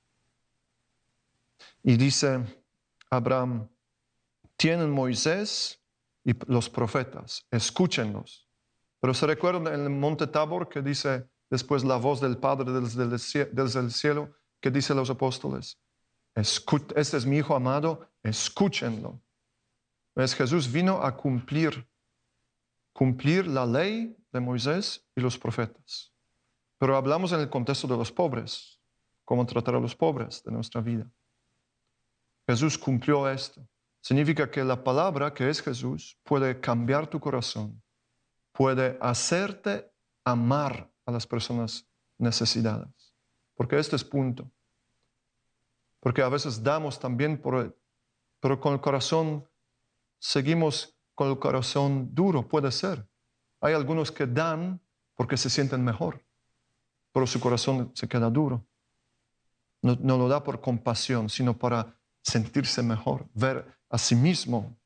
Y 1.83 1.97
dice 1.97 2.43
Abraham, 3.09 3.67
tienen 4.55 4.89
Moisés 4.91 5.81
y 6.23 6.33
los 6.51 6.69
profetas, 6.69 7.45
escúchenlos. 7.49 8.47
Pero 8.99 9.13
se 9.13 9.25
recuerda 9.25 9.73
en 9.73 9.81
el 9.81 9.89
monte 9.89 10.27
Tabor 10.27 10.67
que 10.67 10.81
dice 10.81 11.29
después 11.49 11.83
la 11.83 11.95
voz 11.95 12.19
del 12.19 12.37
Padre 12.37 12.71
desde 12.71 13.79
el 13.79 13.91
cielo, 13.91 14.35
que 14.59 14.69
dice 14.69 14.93
los 14.93 15.09
apóstoles, 15.09 15.79
este 16.35 17.17
es 17.17 17.25
mi 17.25 17.37
Hijo 17.37 17.55
amado, 17.55 18.07
escúchenlo. 18.23 19.21
¿Ves? 20.15 20.35
Jesús 20.35 20.71
vino 20.71 21.01
a 21.01 21.15
cumplir, 21.15 21.87
cumplir 22.93 23.47
la 23.47 23.65
ley 23.65 24.15
de 24.31 24.39
Moisés 24.39 25.05
y 25.15 25.21
los 25.21 25.37
profetas. 25.37 26.11
Pero 26.77 26.95
hablamos 26.95 27.31
en 27.31 27.41
el 27.41 27.49
contexto 27.49 27.87
de 27.87 27.97
los 27.97 28.11
pobres, 28.11 28.79
cómo 29.25 29.45
tratar 29.45 29.75
a 29.75 29.79
los 29.79 29.95
pobres 29.95 30.43
de 30.43 30.51
nuestra 30.51 30.81
vida. 30.81 31.09
Jesús 32.47 32.77
cumplió 32.77 33.29
esto. 33.29 33.61
Significa 34.01 34.49
que 34.49 34.63
la 34.63 34.83
palabra 34.83 35.33
que 35.33 35.49
es 35.49 35.61
Jesús 35.61 36.17
puede 36.23 36.59
cambiar 36.59 37.07
tu 37.07 37.19
corazón, 37.19 37.81
puede 38.53 38.97
hacerte 39.01 39.91
amar 40.23 40.89
a 41.05 41.11
las 41.11 41.27
personas 41.27 41.85
necesitadas. 42.17 43.13
Porque 43.55 43.77
este 43.77 43.95
es 43.95 44.03
punto. 44.03 44.49
Porque 45.99 46.21
a 46.21 46.29
veces 46.29 46.63
damos 46.63 46.97
también 46.97 47.41
por, 47.41 47.77
pero 48.39 48.59
con 48.59 48.73
el 48.73 48.81
corazón 48.81 49.45
seguimos 50.17 50.95
con 51.13 51.29
el 51.29 51.39
corazón 51.39 52.09
duro, 52.13 52.47
puede 52.47 52.71
ser. 52.71 53.05
Hay 53.61 53.73
algunos 53.73 54.11
que 54.11 54.25
dan 54.25 54.79
porque 55.15 55.37
se 55.37 55.49
sienten 55.49 55.83
mejor, 55.83 56.23
pero 57.11 57.27
su 57.27 57.39
corazón 57.39 57.91
se 57.93 58.07
queda 58.07 58.29
duro. 58.29 58.65
No, 59.81 60.17
lo 60.17 60.27
da 60.27 60.43
por 60.43 60.61
compasión, 60.61 61.29
sino 61.29 61.57
para 61.57 61.95
sentirse 62.21 62.81
mejor, 62.83 63.27
ver 63.33 63.65
a 63.89 63.97
sí 63.97 64.15
mismo, 64.15 64.77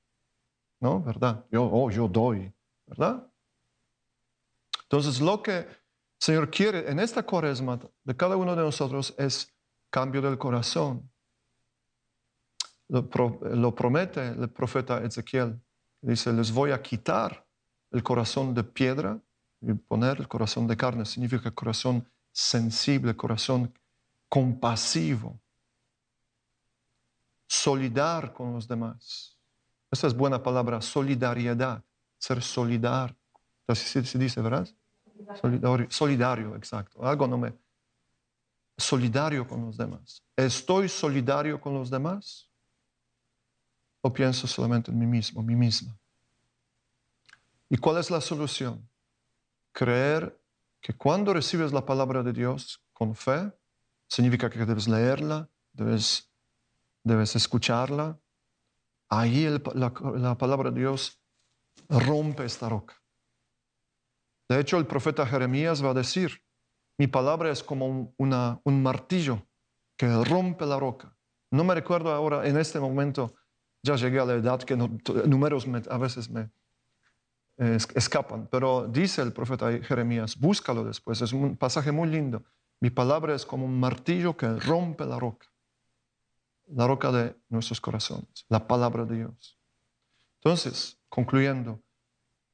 ¿no? 0.80 1.02
¿Verdad? 1.02 1.46
Yo, 1.52 1.64
oh, 1.64 1.90
yo 1.90 2.08
doy, 2.08 2.54
¿verdad? 2.86 3.28
Entonces, 4.84 5.20
lo 5.20 5.42
que 5.42 5.58
el 5.58 5.68
Señor 6.20 6.52
quiere 6.52 6.90
en 6.90 7.00
esta 7.00 7.24
cuaresma 7.24 7.80
de 8.04 8.16
cada 8.16 8.38
uno 8.38 8.56
de 8.56 8.62
nosotros 8.62 9.16
es 9.18 9.52
cambio 9.90 10.22
del 10.22 10.38
corazón. 10.38 11.12
Lo, 12.88 13.08
lo 13.42 13.74
promete 13.74 14.28
el 14.28 14.50
profeta 14.50 15.04
Ezequiel. 15.04 15.60
Dice, 16.02 16.32
les 16.34 16.52
voy 16.52 16.72
a 16.72 16.82
quitar 16.82 17.43
el 17.94 18.04
corazón 18.04 18.54
de 18.54 18.64
piedra 18.64 19.18
y 19.62 19.74
poner 19.74 20.20
el 20.20 20.28
corazón 20.28 20.68
de 20.68 20.76
carne. 20.76 21.06
Significa 21.06 21.52
corazón 21.52 22.06
sensible, 22.32 23.16
corazón 23.16 23.74
compasivo 24.28 25.40
solidar 27.54 28.34
con 28.34 28.54
los 28.54 28.68
demás. 28.68 29.38
Esa 29.92 30.08
es 30.08 30.16
buena 30.16 30.42
palabra, 30.42 30.82
solidaridad, 30.82 31.84
ser 32.18 32.42
solidario. 32.42 33.16
Así 33.68 34.04
se 34.04 34.18
dice, 34.18 34.42
¿verdad? 34.42 34.68
Solidario, 35.40 35.88
solidario, 35.90 36.56
exacto. 36.56 37.06
Algo 37.06 37.28
no 37.28 37.38
me... 37.38 37.54
Solidario 38.76 39.48
con 39.48 39.68
los 39.68 39.78
demás. 39.78 40.24
¿Estoy 40.36 40.90
solidario 40.90 41.62
con 41.62 41.76
los 41.76 41.92
demás? 41.92 42.50
¿O 44.02 44.12
pienso 44.12 44.48
solamente 44.48 44.90
en 44.90 44.98
mí 44.98 45.06
mismo, 45.06 45.44
mí 45.44 45.56
misma? 45.56 45.96
¿Y 47.74 47.78
cuál 47.78 47.98
es 47.98 48.12
la 48.12 48.22
solución? 48.22 48.88
Creer 49.72 50.40
que 50.80 50.94
cuando 50.94 51.34
recibes 51.34 51.74
la 51.74 51.84
palabra 51.84 52.22
de 52.22 52.32
Dios 52.32 52.86
con 52.94 53.16
fe, 53.16 53.52
significa 54.08 54.48
que 54.48 54.64
debes 54.64 54.88
leerla, 54.88 55.50
debes 55.72 56.32
debes 57.04 57.36
escucharla. 57.36 58.20
Ahí 59.10 59.48
la, 59.74 60.38
palabra 60.38 60.70
de 60.70 60.82
Dios 60.82 61.20
rompe 61.90 62.46
esta 62.46 62.70
roca. 62.70 63.02
De 64.48 64.60
hecho, 64.60 64.78
el 64.78 64.86
profeta 64.86 65.26
Jeremías 65.26 65.84
va 65.84 65.90
a 65.90 65.96
decir, 65.96 66.44
mi 67.00 67.08
palabra 67.08 67.50
es 67.50 67.64
como 67.64 68.14
un, 68.16 68.84
martillo 68.84 69.48
que 69.98 70.06
rompe 70.24 70.68
la 70.68 70.78
roca. 70.78 71.18
No 71.50 71.64
me 71.64 71.74
recuerdo 71.74 72.12
ahora, 72.12 72.48
en 72.48 72.56
este 72.60 72.80
momento, 72.80 73.34
ya 73.82 73.96
llegué 73.96 74.20
a 74.20 74.26
la 74.26 74.34
edad 74.34 74.62
que 74.62 74.78
números 74.78 75.66
a 75.90 75.98
veces 75.98 76.30
me 76.30 76.52
eh, 77.58 77.78
escapan, 77.96 78.48
pero 78.50 78.88
dice 78.88 79.22
el 79.22 79.32
profeta 79.32 79.72
Jeremías, 79.84 80.38
búscalo 80.40 80.84
después, 80.84 81.22
es 81.22 81.34
un 81.34 81.56
pasaje 81.56 81.92
muy 81.92 82.10
lindo. 82.10 82.44
Mi 82.80 82.90
palabra 82.90 83.36
es 83.36 83.46
como 83.46 83.66
un 83.66 83.80
martillo 83.80 84.36
que 84.36 84.48
rompe 84.48 85.06
la 85.06 85.20
roca. 85.20 85.48
la 86.68 86.88
roca 86.88 87.12
de 87.12 87.36
nuestros 87.50 87.80
corazones, 87.80 88.46
la 88.50 88.66
palabra 88.68 89.06
de 89.06 89.18
Dios. 89.18 89.60
Entonces, 90.38 90.98
concluyendo, 91.10 91.80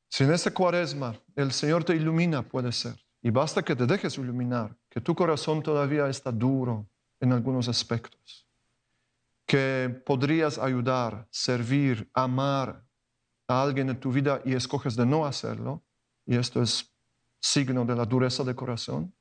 si 0.10 0.24
en 0.24 0.34
esta 0.34 0.52
cuaresma 0.52 1.16
el 1.36 1.52
Señor 1.52 1.84
te 1.84 1.96
ilumina, 1.96 2.42
puede 2.42 2.72
ser, 2.72 2.96
y 3.22 3.30
basta 3.30 3.64
que 3.64 3.76
te 3.76 3.86
dejes 3.86 4.18
iluminar, 4.18 4.76
que 4.90 5.00
tu 5.00 5.16
corazón 5.16 5.62
todavía 5.62 6.10
está 6.10 6.32
duro 6.32 6.88
en 7.20 7.32
algunos 7.32 7.68
aspectos, 7.68 8.48
que 9.46 10.02
podrías 10.06 10.58
ayudar, 10.58 11.28
servir, 11.30 12.10
amar 12.14 12.84
alguien 13.50 13.90
en 13.90 14.00
tu 14.00 14.12
vida 14.12 14.42
y 14.46 14.54
escoges 14.54 14.96
de 14.96 15.06
no 15.06 15.26
hacerlo, 15.26 15.82
y 16.26 16.36
esto 16.36 16.62
es 16.62 16.92
signo 17.40 17.86
de 17.86 17.96
la 17.96 18.06
dureza 18.06 18.44
de 18.44 18.54
corazón, 18.54 19.14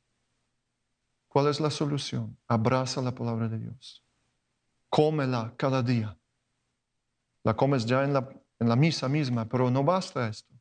¿cuál 1.29 1.49
es 1.49 1.61
la 1.61 1.71
solución? 1.71 2.37
Abraza 2.47 3.01
la 3.01 3.15
palabra 3.15 3.49
de 3.49 3.59
Dios. 3.59 4.05
Cómela 4.91 5.55
cada 5.57 5.83
día. 5.83 6.17
La 7.45 7.55
comes 7.55 7.87
ya 7.87 8.05
en 8.05 8.13
la, 8.13 8.29
en 8.59 8.69
la 8.69 8.77
misa 8.77 9.09
misma, 9.09 9.47
pero 9.47 9.71
no 9.71 9.83
basta 9.83 10.29
esto. 10.29 10.53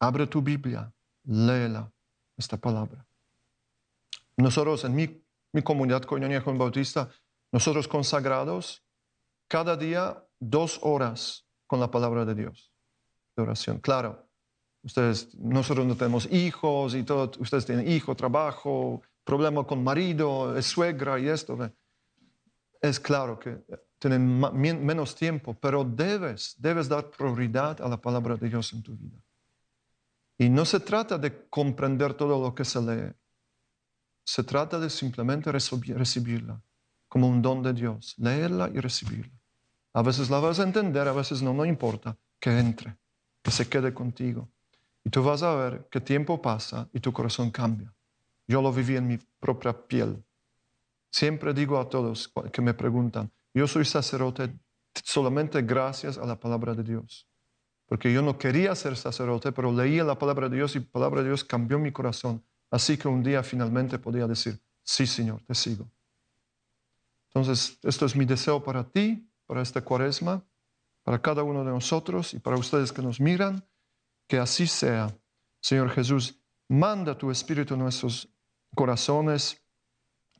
Abre 0.00 0.26
tu 0.26 0.42
Biblia, 0.42 0.92
léela, 1.24 1.90
esta 2.36 2.56
palabra. 2.56 3.06
Nosotros 4.36 4.84
en 4.84 4.94
mi, 4.94 5.22
mi 5.52 5.62
comunidad 5.62 6.02
Coñonia 6.02 6.40
Juan 6.40 6.58
Bautista, 6.58 7.08
nosotros 7.52 7.86
consagrados, 7.86 8.82
cada 9.48 9.76
día 9.76 10.22
dos 10.40 10.78
horas 10.82 11.46
con 11.66 11.80
la 11.80 11.90
palabra 11.90 12.24
de 12.24 12.34
Dios, 12.34 12.72
de 13.36 13.42
oración. 13.42 13.78
Claro, 13.78 14.26
ustedes, 14.82 15.34
nosotros 15.34 15.86
no 15.86 15.96
tenemos 15.96 16.26
hijos 16.32 16.94
y 16.94 17.02
todo, 17.02 17.30
ustedes 17.38 17.66
tienen 17.66 17.88
hijo, 17.88 18.14
trabajo, 18.14 19.02
problema 19.24 19.64
con 19.64 19.84
marido, 19.84 20.56
es 20.56 20.66
suegra 20.66 21.18
y 21.18 21.28
esto. 21.28 21.58
Es 22.80 22.98
claro 22.98 23.38
que 23.38 23.58
tienen 23.98 24.40
menos 24.60 25.14
tiempo, 25.14 25.54
pero 25.54 25.84
debes, 25.84 26.54
debes 26.58 26.88
dar 26.88 27.10
prioridad 27.10 27.80
a 27.80 27.88
la 27.88 28.00
palabra 28.00 28.36
de 28.36 28.48
Dios 28.48 28.72
en 28.72 28.82
tu 28.82 28.96
vida. 28.96 29.18
Y 30.38 30.48
no 30.48 30.64
se 30.64 30.80
trata 30.80 31.18
de 31.18 31.48
comprender 31.48 32.14
todo 32.14 32.40
lo 32.40 32.54
que 32.54 32.64
se 32.64 32.80
lee. 32.80 33.12
Se 34.24 34.42
trata 34.42 34.78
de 34.78 34.90
simplemente 34.90 35.50
recibirla 35.50 36.60
como 37.08 37.28
un 37.28 37.40
don 37.40 37.62
de 37.62 37.72
Dios, 37.72 38.14
leerla 38.18 38.68
y 38.74 38.80
recibirla. 38.80 39.32
A 39.94 40.02
veces 40.02 40.28
la 40.28 40.40
vas 40.40 40.60
a 40.60 40.64
entender, 40.64 41.08
a 41.08 41.12
veces 41.12 41.40
no, 41.40 41.54
no 41.54 41.64
importa, 41.64 42.16
que 42.38 42.58
entre, 42.58 42.98
que 43.46 43.52
se 43.52 43.68
quede 43.68 43.94
contigo. 43.94 44.48
Y 45.04 45.10
tú 45.10 45.22
vas 45.22 45.44
a 45.44 45.54
ver 45.54 45.88
que 45.88 46.00
tiempo 46.00 46.42
pasa 46.42 46.88
y 46.92 46.98
tu 46.98 47.12
corazón 47.12 47.52
cambia. 47.52 47.94
Yo 48.48 48.60
lo 48.60 48.72
viví 48.72 48.96
en 48.96 49.06
mi 49.06 49.18
propia 49.38 49.72
piel. 49.72 50.20
Siempre 51.10 51.54
digo 51.54 51.78
a 51.78 51.88
todos 51.88 52.32
que 52.52 52.60
me 52.60 52.74
preguntan, 52.74 53.30
yo 53.54 53.68
soy 53.68 53.84
sacerdote 53.84 54.52
solamente 55.04 55.62
gracias 55.62 56.18
a 56.18 56.26
la 56.26 56.34
palabra 56.34 56.74
de 56.74 56.82
Dios 56.82 57.28
porque 57.86 58.12
yo 58.12 58.20
no 58.20 58.36
quería 58.36 58.74
ser 58.74 58.96
sacerdote, 58.96 59.52
pero 59.52 59.72
leía 59.72 60.04
la 60.04 60.18
palabra 60.18 60.48
de 60.48 60.56
Dios 60.56 60.74
y 60.76 60.80
la 60.80 60.86
palabra 60.86 61.22
de 61.22 61.28
Dios 61.28 61.44
cambió 61.44 61.78
mi 61.78 61.92
corazón. 61.92 62.44
Así 62.70 62.96
que 62.96 63.06
un 63.06 63.22
día 63.22 63.42
finalmente 63.42 63.98
podía 63.98 64.26
decir, 64.26 64.60
sí 64.82 65.06
Señor, 65.06 65.40
te 65.46 65.54
sigo. 65.54 65.88
Entonces, 67.28 67.78
esto 67.82 68.06
es 68.06 68.16
mi 68.16 68.24
deseo 68.24 68.62
para 68.62 68.82
ti, 68.84 69.30
para 69.46 69.62
esta 69.62 69.82
cuaresma, 69.82 70.42
para 71.06 71.22
cada 71.22 71.44
uno 71.44 71.64
de 71.64 71.70
nosotros 71.70 72.34
y 72.34 72.40
para 72.40 72.56
ustedes 72.56 72.90
que 72.90 73.00
nos 73.00 73.20
miran, 73.20 73.64
que 74.26 74.40
así 74.40 74.66
sea. 74.66 75.16
Señor 75.60 75.90
Jesús, 75.90 76.36
manda 76.68 77.16
tu 77.16 77.30
Espíritu 77.30 77.74
en 77.74 77.80
nuestros 77.80 78.28
corazones, 78.74 79.64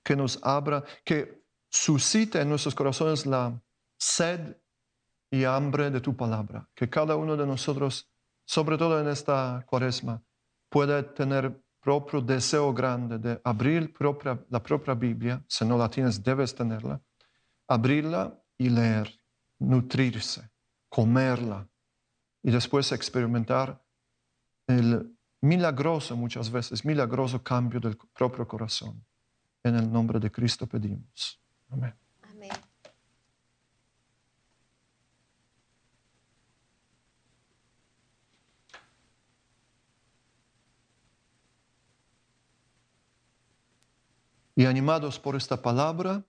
que 0.03 0.17
nos 0.17 0.41
abra, 0.43 0.83
que 1.05 1.41
suscite 1.71 2.41
en 2.41 2.49
nuestros 2.49 2.75
corazones 2.75 3.27
la 3.27 3.63
sed 3.97 4.57
y 5.31 5.45
hambre 5.45 5.89
de 5.89 6.01
tu 6.01 6.17
palabra. 6.17 6.69
Que 6.75 6.91
cada 6.91 7.15
uno 7.15 7.37
de 7.37 7.47
nosotros, 7.47 8.11
sobre 8.45 8.77
todo 8.77 9.01
en 9.01 9.07
esta 9.07 9.65
cuaresma, 9.69 10.21
pueda 10.69 11.15
tener 11.15 11.63
propio 11.81 12.21
deseo 12.21 12.75
grande 12.75 13.19
de 13.21 13.41
abrir 13.45 13.95
la 14.51 14.61
propia 14.61 14.95
Biblia, 14.95 15.45
si 15.47 15.65
no 15.65 15.79
la 15.79 15.89
tienes, 15.89 16.25
debes 16.25 16.57
tenerla, 16.57 17.01
abrirla 17.69 18.37
y 18.59 18.69
leer, 18.69 19.17
nutrirse, 19.61 20.51
comerla 20.97 21.69
y 22.43 22.51
después 22.51 22.91
experimentar 22.91 23.85
el 24.67 25.15
milagroso, 25.43 26.17
muchas 26.17 26.51
veces, 26.51 26.87
milagroso 26.87 27.43
cambio 27.43 27.79
del 27.81 27.99
propio 28.15 28.49
corazón. 28.49 29.05
En 29.63 29.77
el 29.77 29.93
nombre 29.93 30.19
de 30.19 30.33
Cristo 30.33 30.67
pedimos. 30.67 31.39
Amén. 31.69 31.95
y 44.59 44.65
animados 44.65 45.21
por 45.21 45.37
esta 45.37 45.61
palabra, 45.61 46.25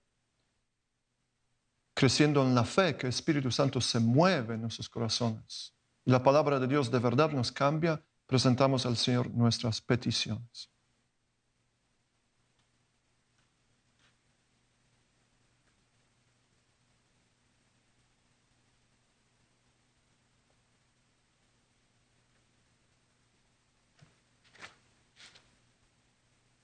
creciendo 1.98 2.44
en 2.44 2.54
la 2.54 2.62
fe 2.62 2.96
que 2.96 3.08
el 3.08 3.10
Espíritu 3.10 3.50
Santo 3.50 3.80
se 3.80 3.98
mueve 3.98 4.54
en 4.54 4.60
nuestros 4.60 4.88
corazones 4.88 5.74
y 6.04 6.12
la 6.12 6.22
palabra 6.22 6.60
de 6.60 6.68
Dios 6.68 6.92
de 6.92 7.00
verdad 7.00 7.32
nos 7.32 7.50
cambia, 7.50 8.00
presentamos 8.24 8.86
al 8.86 8.96
Señor 8.96 9.28
nuestras 9.30 9.80
peticiones. 9.80 10.70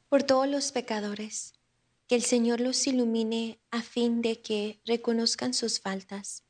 por 0.08 0.22
todos 0.22 0.46
los 0.46 0.70
pecadores, 0.70 1.54
que 2.06 2.14
el 2.14 2.22
Señor 2.22 2.60
los 2.60 2.86
ilumine 2.86 3.60
a 3.70 3.82
fin 3.82 4.20
de 4.20 4.40
que 4.40 4.80
reconozcan 4.84 5.54
sus 5.54 5.80
faltas, 5.80 6.44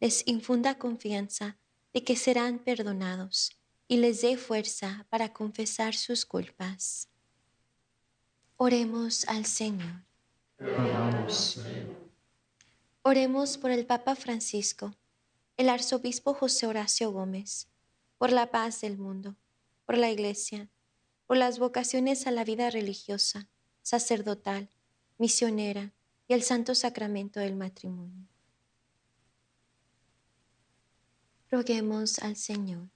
les 0.00 0.26
infunda 0.26 0.78
confianza 0.78 1.58
de 1.94 2.04
que 2.04 2.16
serán 2.16 2.58
perdonados 2.58 3.58
y 3.88 3.98
les 3.98 4.20
dé 4.20 4.36
fuerza 4.36 5.06
para 5.10 5.32
confesar 5.32 5.94
sus 5.94 6.26
culpas. 6.26 7.08
Oremos 8.56 9.26
al 9.28 9.46
Señor. 9.46 10.04
Oremos 13.02 13.58
por 13.58 13.70
el 13.70 13.86
Papa 13.86 14.16
Francisco, 14.16 14.96
el 15.56 15.68
Arzobispo 15.68 16.34
José 16.34 16.66
Horacio 16.66 17.12
Gómez, 17.12 17.68
por 18.18 18.32
la 18.32 18.50
paz 18.50 18.80
del 18.80 18.98
mundo, 18.98 19.36
por 19.84 19.96
la 19.96 20.10
Iglesia, 20.10 20.68
por 21.26 21.36
las 21.36 21.58
vocaciones 21.58 22.26
a 22.26 22.30
la 22.30 22.44
vida 22.44 22.70
religiosa, 22.70 23.48
sacerdotal, 23.82 24.68
misionera 25.18 25.92
y 26.28 26.34
el 26.34 26.42
santo 26.42 26.74
sacramento 26.74 27.40
del 27.40 27.56
matrimonio. 27.56 28.26
Roguemos 31.50 32.18
al 32.18 32.36
Señor. 32.36 32.88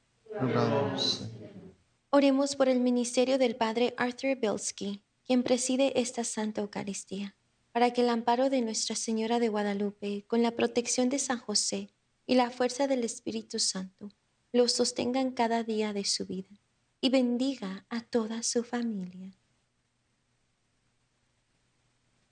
Oremos 2.10 2.56
por 2.56 2.68
el 2.68 2.80
ministerio 2.80 3.38
del 3.38 3.54
Padre 3.56 3.94
Arthur 3.96 4.36
Bilski, 4.36 5.02
quien 5.24 5.44
preside 5.44 6.00
esta 6.00 6.24
Santa 6.24 6.60
Eucaristía, 6.60 7.36
para 7.70 7.92
que 7.92 8.00
el 8.00 8.08
amparo 8.08 8.50
de 8.50 8.62
Nuestra 8.62 8.96
Señora 8.96 9.38
de 9.38 9.48
Guadalupe, 9.48 10.24
con 10.26 10.42
la 10.42 10.50
protección 10.50 11.08
de 11.08 11.20
San 11.20 11.38
José 11.38 11.90
y 12.26 12.34
la 12.34 12.50
fuerza 12.50 12.88
del 12.88 13.04
Espíritu 13.04 13.60
Santo, 13.60 14.10
lo 14.52 14.66
sostengan 14.66 15.30
cada 15.30 15.62
día 15.62 15.92
de 15.92 16.04
su 16.04 16.26
vida 16.26 16.60
y 17.00 17.10
bendiga 17.10 17.86
a 17.88 18.00
toda 18.00 18.42
su 18.42 18.64
familia. 18.64 19.39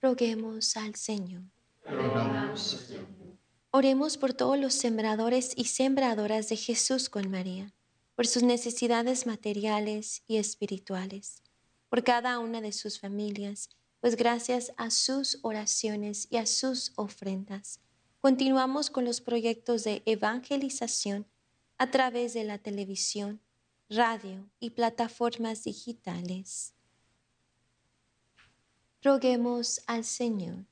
Roguemos 0.01 0.77
al 0.77 0.95
Señor. 0.95 1.43
Oremos 3.71 4.17
por 4.17 4.33
todos 4.33 4.57
los 4.57 4.73
sembradores 4.73 5.51
y 5.57 5.65
sembradoras 5.65 6.47
de 6.47 6.55
Jesús 6.55 7.09
con 7.09 7.29
María, 7.29 7.73
por 8.15 8.25
sus 8.25 8.43
necesidades 8.43 9.25
materiales 9.25 10.23
y 10.25 10.37
espirituales, 10.37 11.43
por 11.89 12.03
cada 12.03 12.39
una 12.39 12.61
de 12.61 12.71
sus 12.71 12.99
familias, 12.99 13.69
pues 13.99 14.15
gracias 14.15 14.71
a 14.77 14.89
sus 14.89 15.39
oraciones 15.41 16.27
y 16.29 16.37
a 16.37 16.45
sus 16.45 16.93
ofrendas, 16.95 17.81
continuamos 18.21 18.89
con 18.89 19.03
los 19.03 19.19
proyectos 19.19 19.83
de 19.83 20.01
evangelización 20.05 21.27
a 21.77 21.91
través 21.91 22.33
de 22.33 22.45
la 22.45 22.57
televisión, 22.57 23.41
radio 23.89 24.49
y 24.61 24.69
plataformas 24.69 25.63
digitales. 25.63 26.73
Roguemos 29.01 29.81
al 29.87 30.03
Señor. 30.03 30.65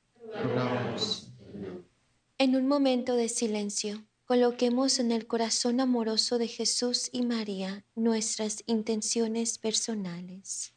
En 2.36 2.56
un 2.56 2.68
momento 2.68 3.14
de 3.16 3.30
silencio, 3.30 4.04
coloquemos 4.26 4.98
en 4.98 5.12
el 5.12 5.26
corazón 5.26 5.80
amoroso 5.80 6.36
de 6.36 6.46
Jesús 6.46 7.08
y 7.10 7.22
María 7.22 7.86
nuestras 7.94 8.62
intenciones 8.66 9.56
personales. 9.56 10.74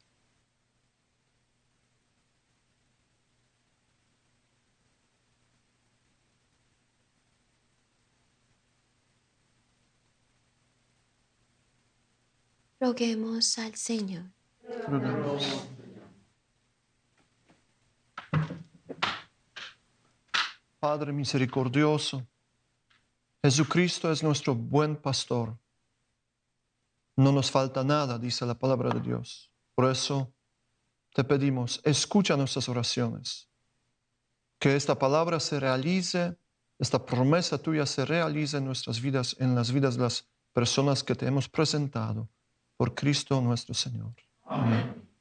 Roguemos 12.80 13.58
al 13.58 13.74
Señor. 13.76 14.24
Rogamos. 14.88 15.71
Padre 20.82 21.12
misericordioso, 21.12 22.26
Jesucristo 23.40 24.10
es 24.10 24.20
nuestro 24.20 24.52
buen 24.52 24.96
pastor. 24.96 25.56
No 27.14 27.30
nos 27.30 27.52
falta 27.52 27.84
nada, 27.84 28.18
dice 28.18 28.44
la 28.44 28.58
palabra 28.58 28.90
de 28.90 29.00
Dios. 29.00 29.48
Por 29.76 29.88
eso 29.88 30.34
te 31.14 31.22
pedimos, 31.22 31.80
escucha 31.84 32.36
nuestras 32.36 32.68
oraciones. 32.68 33.48
Que 34.58 34.74
esta 34.74 34.98
palabra 34.98 35.38
se 35.38 35.60
realice, 35.60 36.36
esta 36.80 37.06
promesa 37.06 37.58
tuya 37.58 37.86
se 37.86 38.04
realice 38.04 38.56
en 38.56 38.64
nuestras 38.64 39.00
vidas, 39.00 39.36
en 39.38 39.54
las 39.54 39.70
vidas 39.70 39.94
de 39.96 40.02
las 40.02 40.26
personas 40.52 41.04
que 41.04 41.14
te 41.14 41.28
hemos 41.28 41.48
presentado. 41.48 42.28
Por 42.76 42.92
Cristo 42.92 43.40
nuestro 43.40 43.72
Señor. 43.72 44.14
Amén. 44.42 45.11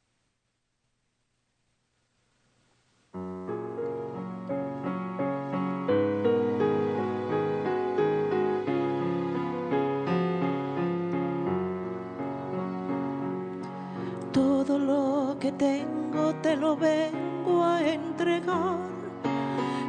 Tengo 15.58 16.34
te 16.42 16.56
lo 16.56 16.76
vengo 16.76 17.64
a 17.64 17.82
entregar. 17.82 18.80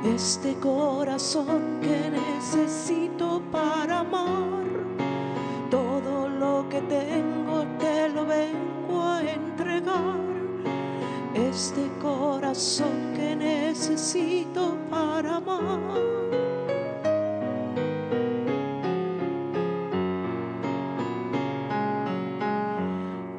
Este 0.04 0.54
corazón 0.56 1.78
que 1.80 2.10
necesito 2.10 3.42
para 3.50 4.00
amar. 4.00 4.62
Todo 5.70 6.28
lo 6.28 6.68
que 6.68 6.80
tengo 6.82 7.64
te 7.78 8.08
lo 8.08 8.26
vengo 8.26 9.02
a 9.02 9.22
entregar. 9.22 10.16
Este 11.34 11.88
corazón 12.00 13.14
que 13.14 13.36
necesito 13.36 14.76
para 14.90 15.36
amar. 15.36 16.22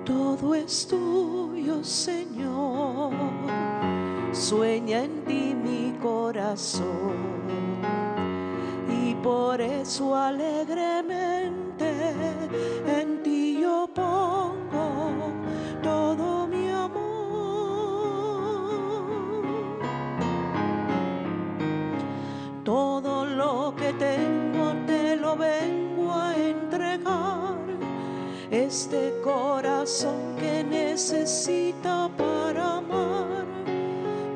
Todo 0.05 0.55
es 0.55 0.87
tuyo, 0.87 1.42
Señor. 1.83 3.11
Sueña 4.31 5.03
en 5.03 5.25
ti 5.25 5.53
mi 5.53 5.93
corazón. 6.01 7.43
Y 8.89 9.15
por 9.15 9.59
eso 9.59 10.15
alegremente 10.15 11.91
en 12.87 13.21
ti 13.21 13.59
yo 13.61 13.89
pongo 13.93 15.33
todo 15.81 16.47
mi 16.47 16.69
amor. 16.69 16.93
Todo 22.63 23.25
lo 23.25 23.75
que 23.75 23.91
tengo 23.93 24.73
te 24.87 25.17
lo 25.17 25.35
vengo 25.35 25.72
Este 28.73 29.13
corazón 29.23 30.35
que 30.35 30.63
necesita 30.63 32.09
para 32.17 32.77
amar. 32.77 33.45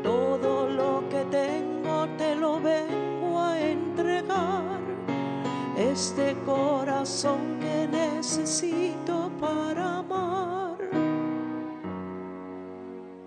Todo 0.04 0.70
lo 0.70 1.10
que 1.10 1.26
tengo 1.32 2.08
te 2.20 2.36
lo 2.36 2.62
vengo 2.62 3.40
a 3.40 3.60
entregar. 3.60 4.80
Este 5.76 6.38
corazón 6.46 7.60
que 7.60 7.88
necesito 7.88 9.32
para 9.42 9.98
amar. 9.98 10.78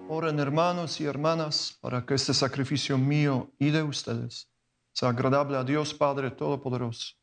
Oren 0.08 0.38
hermanos 0.38 1.00
y 1.00 1.06
hermanas 1.06 1.76
para 1.80 2.06
que 2.06 2.14
este 2.14 2.32
sacrificio 2.32 2.96
mío 2.96 3.50
y 3.58 3.70
de 3.70 3.82
ustedes 3.82 4.48
sea 4.92 5.08
agradable 5.08 5.56
a 5.56 5.64
Dios 5.64 5.92
Padre 5.92 6.30
Todopoderoso. 6.30 7.19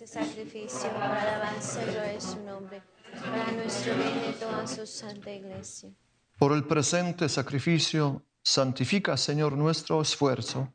Este 0.00 0.24
sacrificio 0.24 0.88
para 0.94 1.20
alabanza 1.20 1.82
y 1.82 1.84
gloria 1.84 2.12
de 2.12 2.20
su 2.22 2.42
nombre, 2.42 2.82
para 3.20 3.52
nuestro 3.52 3.94
bien 3.96 4.30
y 4.30 4.32
toda 4.32 4.66
su 4.66 4.86
santa 4.86 5.30
iglesia. 5.30 5.90
Por 6.38 6.52
el 6.52 6.64
presente 6.64 7.28
sacrificio, 7.28 8.24
santifica, 8.42 9.18
Señor, 9.18 9.58
nuestro 9.58 10.00
esfuerzo, 10.00 10.72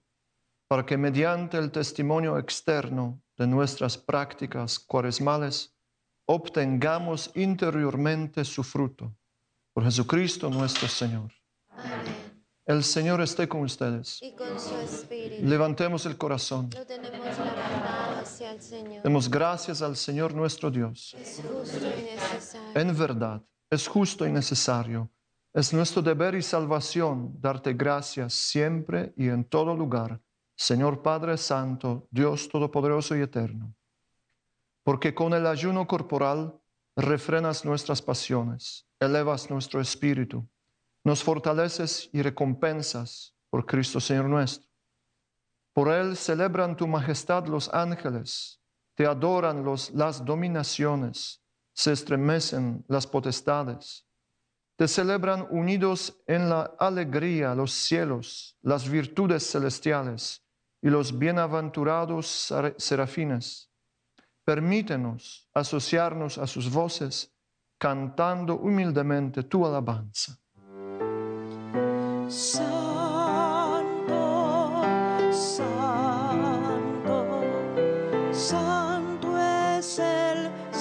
para 0.68 0.86
que 0.86 0.96
mediante 0.96 1.58
el 1.58 1.72
testimonio 1.72 2.38
externo 2.38 3.20
de 3.36 3.48
nuestras 3.48 3.98
prácticas 3.98 4.78
cuaresmales 4.78 5.76
obtengamos 6.28 7.32
interiormente 7.34 8.46
su 8.46 8.64
fruto. 8.64 9.12
Por 9.74 9.86
Jesucristo 9.86 10.52
nuestro 10.52 10.88
Señor. 10.88 11.32
Amén. 11.70 12.26
El 12.68 12.84
Señor 12.84 13.22
esté 13.22 13.48
con 13.48 13.62
ustedes. 13.62 14.20
Y 14.22 14.36
con 14.36 14.60
su 14.60 14.76
espíritu 14.78 15.46
Levantemos 15.46 16.06
el 16.08 16.16
corazón. 16.16 16.70
lo 16.76 16.86
tenemos 16.86 17.20
levantado 17.20 17.55
el 18.52 18.62
Señor. 18.62 19.04
Demos 19.04 19.30
gracias 19.30 19.82
al 19.82 19.96
Señor 19.96 20.34
nuestro 20.34 20.72
Dios. 20.72 21.16
Es 21.20 21.42
justo 21.42 21.78
y 21.78 22.04
necesario. 22.04 22.82
En 22.82 22.98
verdad, 22.98 23.42
es 23.70 23.88
justo 23.88 24.26
y 24.26 24.32
necesario. 24.32 25.10
Es 25.54 25.74
nuestro 25.74 26.02
deber 26.02 26.36
y 26.36 26.42
salvación 26.42 27.34
darte 27.40 27.74
gracias 27.74 28.34
siempre 28.34 29.14
y 29.16 29.30
en 29.30 29.46
todo 29.46 29.74
lugar, 29.76 30.20
Señor 30.56 31.02
Padre 31.02 31.38
Santo, 31.38 32.08
Dios 32.12 32.50
Todopoderoso 32.50 33.16
y 33.16 33.22
Eterno. 33.22 33.74
Porque 34.84 35.16
con 35.16 35.34
el 35.34 35.48
ayuno 35.48 35.88
corporal 35.88 36.60
refrenas 36.96 37.66
nuestras 37.66 38.02
pasiones, 38.02 38.86
elevas 39.00 39.50
nuestro 39.50 39.82
espíritu, 39.82 40.48
nos 41.04 41.24
fortaleces 41.24 42.10
y 42.12 42.22
recompensas 42.22 43.34
por 43.50 43.66
Cristo 43.66 44.00
Señor 44.00 44.26
nuestro. 44.26 44.68
Por 45.76 45.90
Él 45.92 46.16
celebran 46.16 46.78
tu 46.78 46.88
majestad 46.88 47.48
los 47.48 47.68
ángeles, 47.74 48.62
te 48.96 49.06
adoran 49.06 49.62
los, 49.66 49.92
las 49.92 50.24
dominaciones, 50.24 51.44
se 51.74 51.92
estremecen 51.92 52.86
las 52.88 53.06
potestades. 53.06 54.08
Te 54.78 54.88
celebran 54.88 55.46
unidos 55.52 56.16
en 56.28 56.48
la 56.48 56.72
alegría 56.80 57.54
los 57.56 57.74
cielos, 57.74 58.58
las 58.62 58.88
virtudes 58.88 59.52
celestiales 59.52 60.42
y 60.82 60.90
los 60.90 61.20
bienaventurados 61.20 62.26
sera- 62.26 62.74
serafines. 62.78 63.70
Permítenos 64.46 65.50
asociarnos 65.54 66.38
a 66.38 66.48
sus 66.48 66.72
voces, 66.72 67.36
cantando 67.78 68.56
humildemente 68.56 69.44
tu 69.44 69.66
alabanza. 69.66 70.40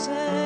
El 0.08 0.43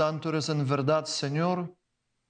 Santo 0.00 0.30
eres 0.30 0.48
en 0.48 0.66
verdad, 0.66 1.04
Señor, 1.04 1.76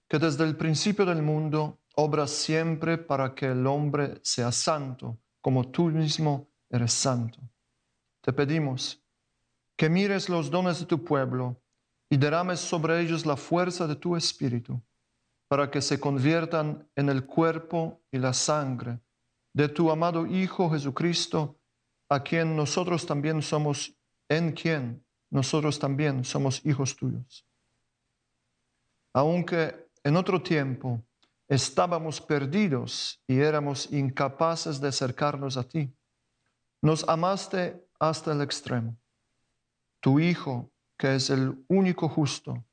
que 0.09 0.19
desde 0.19 0.43
el 0.43 0.57
principio 0.57 1.07
del 1.07 1.23
mundo 1.23 1.79
obras 1.95 2.33
siempre 2.33 2.99
para 2.99 3.33
que 3.33 3.47
el 3.47 3.65
hombre 3.65 4.19
sea 4.25 4.51
santo, 4.51 5.21
como 5.41 5.71
tú 5.71 5.85
mismo 5.85 6.51
eres 6.69 6.93
santo. 6.93 7.39
Te 8.23 8.33
pedimos 8.33 9.01
que 9.77 9.89
mires 9.89 10.29
los 10.29 10.51
dones 10.51 10.81
de 10.81 10.87
tu 10.87 11.05
pueblo 11.05 11.63
y 12.09 12.17
derrames 12.17 12.59
sobre 12.59 13.01
ellos 13.03 13.25
la 13.25 13.37
fuerza 13.37 13.87
de 13.87 13.95
tu 13.95 14.17
espíritu, 14.17 14.83
para 15.47 15.71
que 15.71 15.81
se 15.81 16.01
conviertan 16.01 16.91
en 16.97 17.09
el 17.09 17.25
cuerpo 17.25 18.03
y 18.11 18.19
la 18.19 18.33
sangre 18.33 18.99
de 19.53 19.69
tu 19.69 19.93
amado 19.93 20.27
Hijo 20.27 20.69
Jesucristo, 20.71 21.61
a 22.09 22.21
quien 22.25 22.57
nosotros 22.57 23.07
también 23.07 23.41
somos, 23.43 23.97
en 24.29 24.55
quien 24.55 25.07
nosotros 25.31 25.79
también 25.79 26.25
somos 26.25 26.67
hijos 26.67 26.97
tuyos. 26.97 27.47
Aunque 29.13 29.89
en 30.05 30.17
otro 30.17 30.41
tiempo 30.41 31.03
estábamos 31.49 32.21
perdidos 32.21 33.21
y 33.27 33.41
éramos 33.41 33.91
incapaces 33.93 34.81
de 34.81 34.89
acercarnos 34.89 35.57
a 35.57 35.65
ti, 35.65 35.93
nos 36.81 37.07
amaste 37.09 37.85
hasta 37.99 38.33
el 38.33 38.41
extremo. 38.41 38.97
Tu 40.01 40.21
Hijo, 40.21 40.71
que 40.97 41.17
es 41.17 41.29
el 41.31 41.65
único 41.69 42.09
justo, 42.09 42.65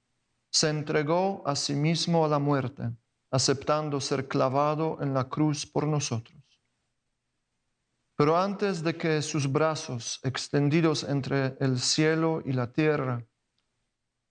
se 0.50 0.70
entregó 0.70 1.44
a 1.46 1.56
sí 1.56 1.74
mismo 1.74 2.24
a 2.24 2.28
la 2.28 2.40
muerte, 2.40 2.92
aceptando 3.32 4.00
ser 4.00 4.28
clavado 4.28 4.98
en 5.02 5.14
la 5.14 5.26
cruz 5.26 5.66
por 5.66 5.86
nosotros. 5.86 6.38
Pero 8.16 8.38
antes 8.38 8.82
de 8.84 8.96
que 8.96 9.22
sus 9.22 9.52
brazos, 9.52 10.20
extendidos 10.24 11.04
entre 11.04 11.56
el 11.60 11.80
cielo 11.80 12.42
y 12.46 12.54
la 12.54 12.72
tierra, 12.72 13.24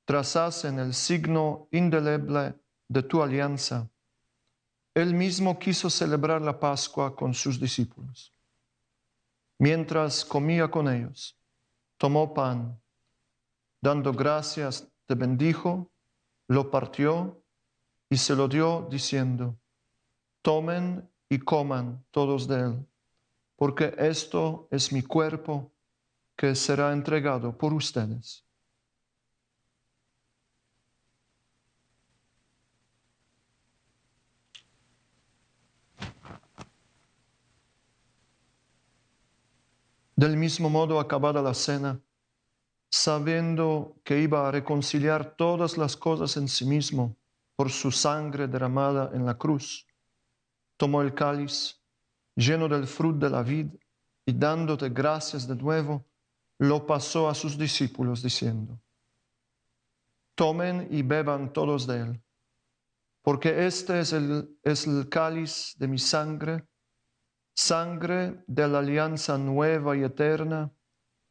trazasen 0.06 0.78
el 0.78 0.94
signo 0.94 1.68
indeleble 1.72 2.54
de 2.88 3.02
tu 3.02 3.22
alianza, 3.22 3.90
él 4.94 5.12
mismo 5.12 5.58
quiso 5.58 5.90
celebrar 5.90 6.40
la 6.40 6.58
Pascua 6.58 7.14
con 7.14 7.34
sus 7.34 7.60
discípulos. 7.60 8.32
Mientras 9.58 10.24
comía 10.24 10.70
con 10.70 10.88
ellos, 10.88 11.36
tomó 11.98 12.32
pan, 12.32 12.80
dando 13.82 14.12
gracias, 14.12 14.88
te 15.06 15.14
bendijo, 15.14 15.90
lo 16.48 16.70
partió 16.70 17.42
y 18.08 18.16
se 18.16 18.34
lo 18.36 18.46
dio 18.46 18.86
diciendo, 18.88 19.58
tomen 20.40 21.10
y 21.28 21.38
coman 21.40 22.04
todos 22.12 22.46
de 22.46 22.60
él, 22.60 22.86
porque 23.56 23.92
esto 23.98 24.68
es 24.70 24.92
mi 24.92 25.02
cuerpo 25.02 25.72
que 26.36 26.54
será 26.54 26.92
entregado 26.92 27.58
por 27.58 27.74
ustedes. 27.74 28.45
Del 40.16 40.38
mismo 40.38 40.70
modo, 40.70 40.98
acabada 40.98 41.42
la 41.42 41.52
cena, 41.52 42.00
sabiendo 42.88 44.00
que 44.02 44.18
iba 44.18 44.48
a 44.48 44.50
reconciliar 44.50 45.36
todas 45.36 45.76
las 45.76 45.94
cosas 45.94 46.38
en 46.38 46.48
sí 46.48 46.64
mismo 46.64 47.14
por 47.54 47.70
su 47.70 47.92
sangre 47.92 48.48
derramada 48.48 49.10
en 49.12 49.26
la 49.26 49.36
cruz, 49.36 49.86
tomó 50.78 51.02
el 51.02 51.12
cáliz 51.12 51.78
lleno 52.34 52.66
del 52.66 52.86
fruto 52.86 53.26
de 53.26 53.30
la 53.30 53.42
vid 53.42 53.66
y 54.24 54.32
dándote 54.32 54.88
gracias 54.88 55.46
de 55.46 55.54
nuevo, 55.54 56.04
lo 56.58 56.86
pasó 56.86 57.28
a 57.28 57.34
sus 57.34 57.58
discípulos 57.58 58.22
diciendo, 58.22 58.80
tomen 60.34 60.88
y 60.90 61.02
beban 61.02 61.52
todos 61.52 61.86
de 61.86 62.00
él, 62.00 62.22
porque 63.20 63.66
este 63.66 64.00
es 64.00 64.14
el, 64.14 64.48
es 64.62 64.86
el 64.86 65.10
cáliz 65.10 65.74
de 65.78 65.88
mi 65.88 65.98
sangre 65.98 66.64
sangre 67.56 68.44
de 68.46 68.68
la 68.68 68.80
alianza 68.80 69.38
nueva 69.38 69.96
y 69.96 70.04
eterna, 70.04 70.70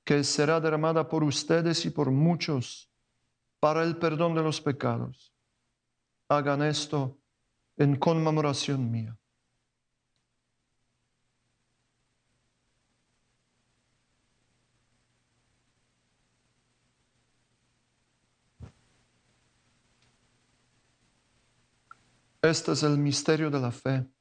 que 0.04 0.24
será 0.24 0.60
derramada 0.60 1.08
por 1.08 1.24
ustedes 1.24 1.86
y 1.86 1.92
por 1.92 2.10
muchos 2.10 2.92
para 3.60 3.84
el 3.84 3.98
perdón 3.98 4.34
de 4.34 4.42
los 4.42 4.60
pecados. 4.60 5.32
Hagan 6.28 6.64
esto 6.64 7.20
en 7.78 7.96
conmemoración 7.96 8.90
mía. 8.90 9.16
Este 22.42 22.72
es 22.74 22.84
el 22.84 22.98
misterio 22.98 23.50
de 23.50 23.60
la 23.60 23.72
fe. 23.72 24.15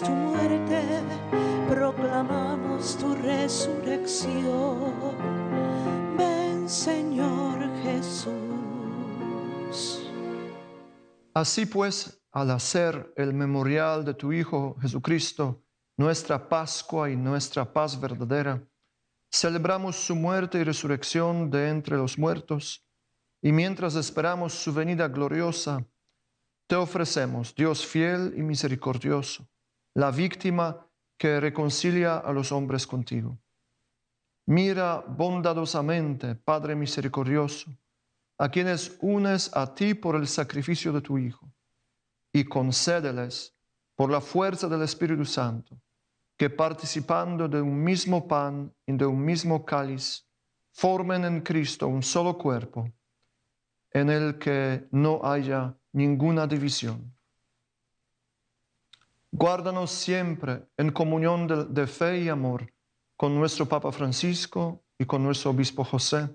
Tu 0.00 0.10
muerte, 0.10 0.82
proclamamos 1.68 2.96
tu 2.96 3.14
resurrección. 3.14 4.92
Ven 6.16 6.68
Señor 6.68 7.58
Jesús. 7.82 8.38
Así 11.34 11.66
pues, 11.66 12.20
al 12.32 12.50
hacer 12.50 13.12
el 13.16 13.32
memorial 13.32 14.04
de 14.04 14.14
tu 14.14 14.32
Hijo 14.32 14.76
Jesucristo, 14.80 15.62
nuestra 15.96 16.48
Pascua 16.48 17.10
y 17.10 17.16
nuestra 17.16 17.72
paz 17.72 17.98
verdadera, 18.00 18.62
celebramos 19.30 19.96
su 19.96 20.14
muerte 20.16 20.58
y 20.58 20.64
resurrección 20.64 21.50
de 21.50 21.68
entre 21.68 21.96
los 21.96 22.18
muertos, 22.18 22.84
y 23.42 23.52
mientras 23.52 23.94
esperamos 23.94 24.52
su 24.54 24.72
venida 24.72 25.08
gloriosa, 25.08 25.84
te 26.66 26.76
ofrecemos, 26.76 27.54
Dios 27.54 27.86
fiel 27.86 28.34
y 28.36 28.42
misericordioso, 28.42 29.48
la 29.94 30.10
víctima 30.10 30.86
que 31.16 31.40
reconcilia 31.40 32.18
a 32.18 32.32
los 32.32 32.52
hombres 32.52 32.86
contigo. 32.86 33.38
Mira 34.46 35.04
bondadosamente, 35.06 36.34
Padre 36.34 36.74
misericordioso, 36.74 37.70
a 38.38 38.48
quienes 38.48 38.96
unes 39.00 39.54
a 39.54 39.74
ti 39.74 39.94
por 39.94 40.16
el 40.16 40.26
sacrificio 40.26 40.92
de 40.92 41.00
tu 41.00 41.18
Hijo, 41.18 41.52
y 42.32 42.44
concédeles, 42.44 43.54
por 43.94 44.10
la 44.10 44.20
fuerza 44.20 44.68
del 44.68 44.82
Espíritu 44.82 45.24
Santo, 45.24 45.76
que 46.36 46.48
participando 46.48 47.48
de 47.48 47.60
un 47.60 47.82
mismo 47.82 48.28
pan 48.28 48.72
y 48.86 48.92
de 48.92 49.04
un 49.04 49.24
mismo 49.24 49.64
cáliz, 49.64 50.24
formen 50.70 51.24
en 51.24 51.40
Cristo 51.40 51.88
un 51.88 52.02
solo 52.02 52.38
cuerpo, 52.38 52.88
en 53.90 54.08
el 54.08 54.38
que 54.38 54.86
no 54.92 55.20
haya 55.24 55.76
ninguna 55.92 56.46
división. 56.46 57.17
Guárdanos 59.30 59.90
siempre 59.90 60.66
en 60.78 60.90
comunión 60.90 61.46
de, 61.46 61.86
fe 61.86 62.20
y 62.20 62.28
amor 62.30 62.72
con 63.16 63.34
nuestro 63.34 63.66
Papa 63.66 63.92
Francisco 63.92 64.84
y 64.98 65.04
con 65.04 65.22
nuestro 65.22 65.50
Obispo 65.50 65.84
José. 65.84 66.30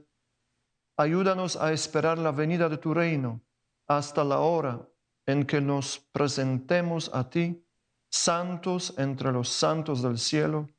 Ayúdanos 0.97 1.55
a 1.55 1.73
esperar 1.73 2.19
la 2.19 2.31
venida 2.31 2.69
de 2.69 2.77
tu 2.77 2.93
reino 2.93 3.41
hasta 3.87 4.23
la 4.23 4.39
hora 4.39 4.87
en 5.25 5.45
que 5.45 5.59
nos 5.59 5.97
presentemos 6.11 7.09
a 7.13 7.29
ti, 7.29 7.65
santos 8.11 8.93
entre 8.99 9.31
los 9.31 9.49
santos 9.49 10.03
del 10.03 10.19
cielo, 10.19 10.69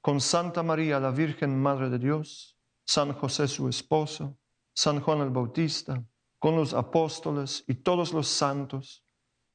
con 0.00 0.22
Santa 0.22 0.62
María, 0.62 0.98
la 0.98 1.10
Virgen 1.10 1.60
Madre 1.60 1.90
de 1.90 1.98
Dios, 1.98 2.56
San 2.86 3.12
José 3.12 3.46
su 3.46 3.68
esposo, 3.68 4.38
San 4.74 5.00
Juan 5.00 5.20
el 5.20 5.30
Bautista, 5.30 6.02
con 6.38 6.56
los 6.56 6.72
apóstoles 6.72 7.62
y 7.66 7.74
todos 7.74 8.14
los 8.14 8.26
santos, 8.26 9.04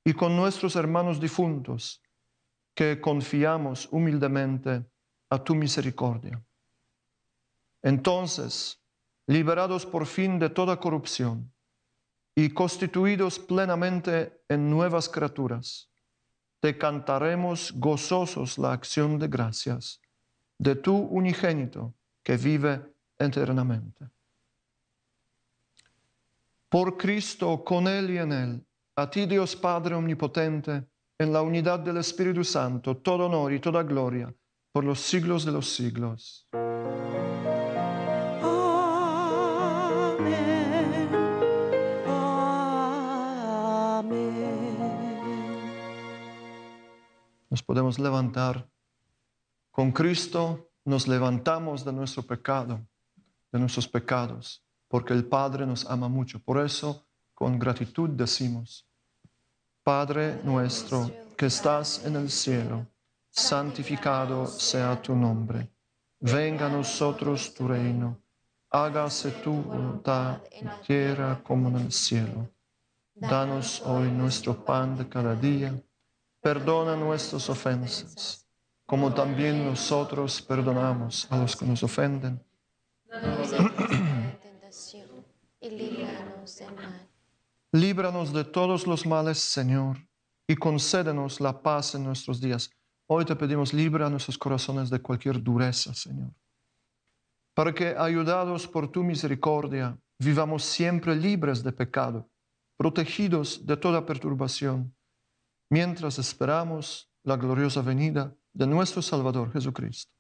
y 0.05 0.14
con 0.14 0.36
nuestros 0.36 0.76
hermanos 0.76 1.20
difuntos, 1.20 2.03
que 2.74 3.00
confiamos 3.00 3.88
humildemente 3.92 4.86
a 5.30 5.44
tu 5.44 5.56
misericordia. 5.56 6.42
Entonces, 7.82 8.80
liberados 9.28 9.86
por 9.86 10.06
fin 10.06 10.40
de 10.40 10.50
toda 10.50 10.80
corrupción 10.80 11.52
y 12.36 12.50
constituidos 12.50 13.40
plenamente 13.40 14.42
en 14.50 14.70
nuevas 14.70 15.08
criaturas, 15.10 15.90
te 16.60 16.78
cantaremos 16.78 17.74
gozosos 17.76 18.58
la 18.58 18.72
acción 18.72 19.20
de 19.20 19.28
gracias 19.28 20.00
de 20.58 20.76
tu 20.76 20.96
unigénito 20.96 21.94
que 22.24 22.38
vive 22.38 22.82
eternamente. 23.20 24.08
Por 26.70 26.98
Cristo, 26.98 27.64
con 27.64 27.88
Él 27.88 28.10
y 28.12 28.18
en 28.18 28.32
Él, 28.32 28.66
a 28.96 29.10
ti 29.10 29.26
Dios 29.26 29.56
Padre 29.56 29.96
Omnipotente, 29.96 30.86
en 31.18 31.34
la 31.34 31.41
unidad 31.41 31.80
del 31.80 31.97
Espíritu 31.97 32.43
Santo, 32.43 32.97
todo 32.97 33.26
honor 33.28 33.53
y 33.53 33.59
toda 33.59 33.84
gloria, 33.84 34.34
por 34.72 34.84
los 34.84 34.99
siglos 34.99 35.45
de 35.45 35.51
los 35.51 35.70
siglos. 35.70 36.47
Amén. 36.51 36.64
Amén. 42.07 42.74
Nos 47.49 47.64
podemos 47.64 47.97
levantar. 47.99 48.68
Con 49.72 49.91
Cristo 49.91 50.70
nos 50.86 51.07
levantamos 51.07 51.86
de 51.86 51.93
nuestro 51.93 52.24
pecado 52.24 52.82
de 53.53 53.59
nuestros 53.59 53.88
pecados, 53.88 54.66
porque 54.89 55.14
el 55.14 55.26
Padre 55.26 55.66
nos 55.66 55.86
ama 55.86 56.09
mucho. 56.09 56.39
Por 56.39 56.59
eso, 56.59 57.07
con 57.34 57.59
gratitud 57.59 58.09
decimos, 58.09 58.86
Padre 59.84 60.40
nuestro 60.46 61.12
que 61.36 61.48
estás 61.48 62.06
en 62.06 62.16
el 62.16 62.30
cielo, 62.32 62.88
santificado 63.30 64.48
sea 64.48 65.02
tu 65.02 65.14
nombre. 65.14 65.70
Venga 66.22 66.68
a 66.68 66.70
nosotros 66.70 67.54
tu 67.54 67.68
reino. 67.68 68.18
Hágase 68.70 69.32
tu 69.44 69.52
voluntad 69.52 70.42
en 70.52 70.72
tierra 70.88 71.42
como 71.44 71.68
en 71.68 71.76
el 71.86 71.92
cielo. 71.92 72.50
Danos 73.14 73.82
hoy 73.86 74.10
nuestro 74.10 74.64
pan 74.64 74.98
de 74.98 75.10
cada 75.10 75.36
día. 75.36 75.74
Perdona 76.40 76.96
nuestras 76.96 77.50
ofensas, 77.50 78.48
como 78.86 79.14
también 79.14 79.66
nosotros 79.66 80.42
perdonamos 80.42 81.28
a 81.30 81.38
los 81.40 81.58
que 81.58 81.66
nos 81.66 81.84
ofenden. 81.84 82.42
y 85.60 85.70
líbranos 85.70 86.58
del 86.58 86.74
mal. 86.74 87.12
Líbranos 87.76 88.32
de 88.32 88.44
todos 88.44 88.86
los 88.86 89.04
males, 89.04 89.40
Señor, 89.40 89.98
y 90.48 90.56
concédenos 90.56 91.42
la 91.42 91.60
paz 91.60 91.96
en 91.96 92.04
nuestros 92.04 92.40
días. 92.40 92.70
Hoy 93.10 93.26
te 93.26 93.36
pedimos, 93.36 93.74
libra 93.74 94.12
nuestros 94.12 94.38
corazones 94.38 94.92
de 94.92 95.02
cualquier 95.02 95.42
dureza, 95.42 95.92
Señor, 95.96 96.36
para 97.56 97.74
que, 97.74 97.96
ayudados 97.98 98.68
por 98.68 98.92
tu 98.92 99.04
misericordia, 99.04 100.00
vivamos 100.20 100.64
siempre 100.64 101.16
libres 101.16 101.64
de 101.64 101.72
pecado, 101.72 102.30
protegidos 102.78 103.66
de 103.66 103.76
toda 103.76 104.06
perturbación, 104.06 104.96
mientras 105.72 106.20
esperamos 106.20 107.12
la 107.24 107.38
gloriosa 107.38 107.82
venida 107.82 108.36
de 108.54 108.68
nuestro 108.68 109.02
Salvador 109.02 109.52
Jesucristo. 109.52 110.12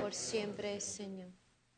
Por 0.00 0.14
siempre, 0.14 0.80
Señor. 0.80 1.35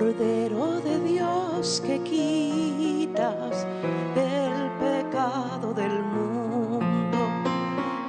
Cordero 0.00 0.80
de 0.80 0.98
Dios 1.00 1.82
que 1.86 1.98
quitas 2.00 3.66
el 4.16 4.70
pecado 4.80 5.74
del 5.74 6.02
mundo, 6.02 7.18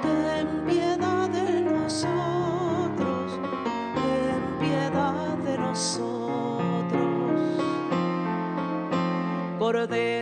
ten 0.01 0.63
piedad 0.65 1.27
de 1.27 1.59
nosotros, 1.59 3.37
ten 3.93 4.41
piedad 4.61 5.37
de 5.39 5.57
nosotros. 5.57 6.21
Cordero 9.59 10.20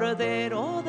Cordero 0.00 0.79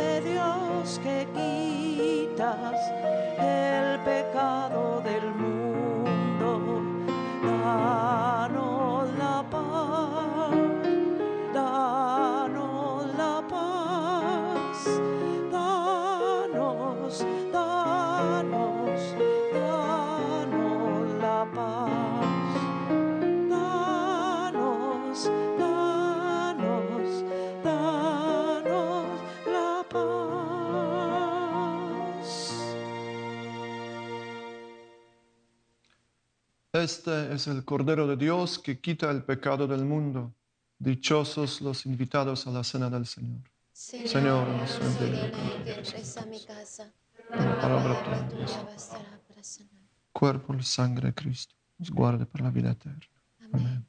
Este 36.81 37.31
es 37.31 37.45
el 37.45 37.63
Cordero 37.63 38.07
de 38.07 38.17
Dios 38.17 38.57
que 38.57 38.79
quita 38.79 39.11
el 39.11 39.23
pecado 39.23 39.67
del 39.67 39.85
mundo. 39.85 40.33
Dichosos 40.79 41.61
los 41.61 41.85
invitados 41.85 42.47
a 42.47 42.49
la 42.49 42.63
cena 42.63 42.89
del 42.89 43.05
Señor. 43.05 43.41
Señor, 43.71 44.47
no 44.47 44.67
soy 44.67 44.87
digno 44.99 45.63
que 45.63 45.73
entres 45.73 46.17
a 46.17 46.25
mi 46.25 46.43
casa. 46.43 46.91
La 47.29 47.61
palabra 47.61 48.29
tuya 48.29 48.63
bastará 48.63 49.19
para 49.27 49.43
sanar. 49.43 49.69
cuerpo 50.11 50.55
y 50.55 50.63
sangre 50.63 51.09
de 51.09 51.13
Cristo. 51.13 51.53
Nos 51.77 51.91
guarde 51.91 52.25
para 52.25 52.45
la 52.45 52.49
vida 52.49 52.71
eterna. 52.71 53.05
Amén. 53.53 53.85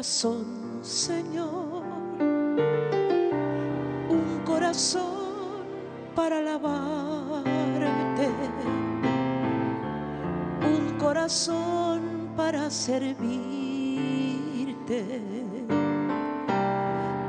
Corazón, 0.00 0.80
Señor. 0.80 1.82
Un 4.08 4.40
corazón 4.46 5.60
para 6.14 6.38
alabarte. 6.38 7.50
Un 10.64 10.96
corazón 10.98 12.30
para 12.34 12.70
servirte. 12.70 13.20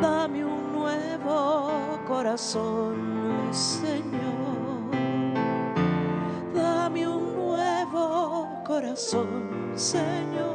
Dame 0.02 0.46
un 0.46 0.72
nuevo 0.72 2.00
corazón, 2.08 3.50
Señor. 3.52 4.92
Dame 6.56 7.06
un 7.06 7.36
nuevo 7.36 8.48
corazón, 8.66 9.74
Señor. 9.76 10.51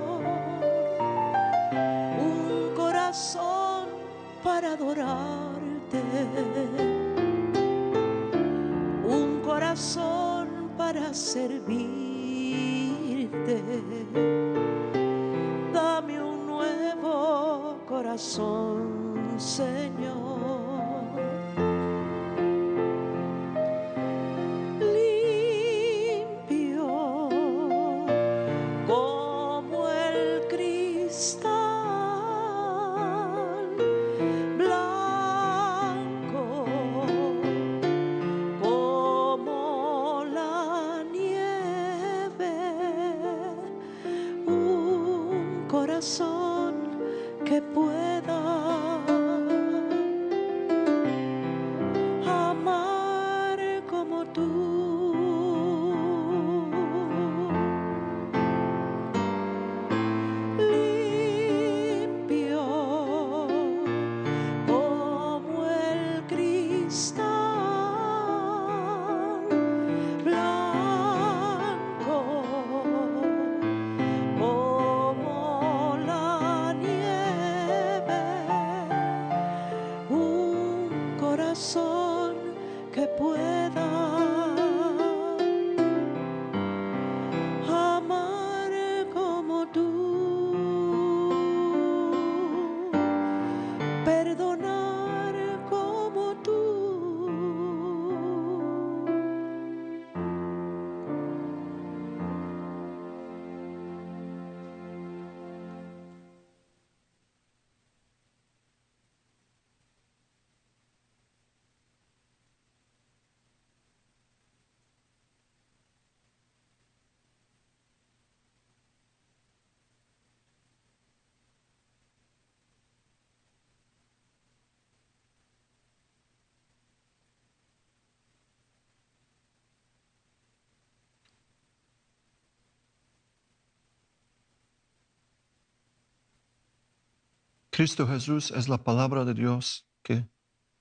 Cristo 137.77 138.09
Jesús 138.09 138.53
es 138.53 138.71
la 138.71 138.79
palabra 138.79 139.27
de 139.27 139.35
Dios 139.35 139.87
que 140.03 140.27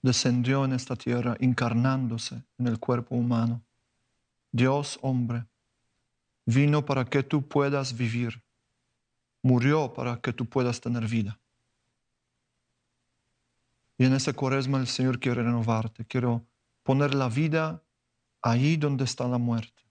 descendió 0.01 0.63
en 0.63 0.71
esta 0.71 0.95
tierra 0.95 1.35
encarnándose 1.41 2.41
en 2.57 2.67
el 2.67 2.79
cuerpo 2.79 3.15
humano. 3.15 3.65
Dios 4.53 4.97
hombre, 5.01 5.45
vino 6.45 6.85
para 6.85 7.03
que 7.03 7.21
tú 7.21 7.45
puedas 7.49 7.97
vivir, 7.97 8.41
murió 9.41 9.91
para 9.91 10.21
que 10.21 10.31
tú 10.31 10.45
puedas 10.45 10.79
tener 10.79 11.05
vida. 11.05 11.37
Y 13.97 14.05
en 14.05 14.13
esta 14.13 14.31
cuaresma 14.31 14.79
el 14.79 14.87
Señor 14.87 15.19
quiere 15.19 15.43
renovarte, 15.43 16.05
quiero 16.05 16.47
poner 16.83 17.13
la 17.13 17.27
vida 17.27 17.83
ahí 18.41 18.77
donde 18.77 19.03
está 19.03 19.27
la 19.27 19.37
muerte. 19.37 19.83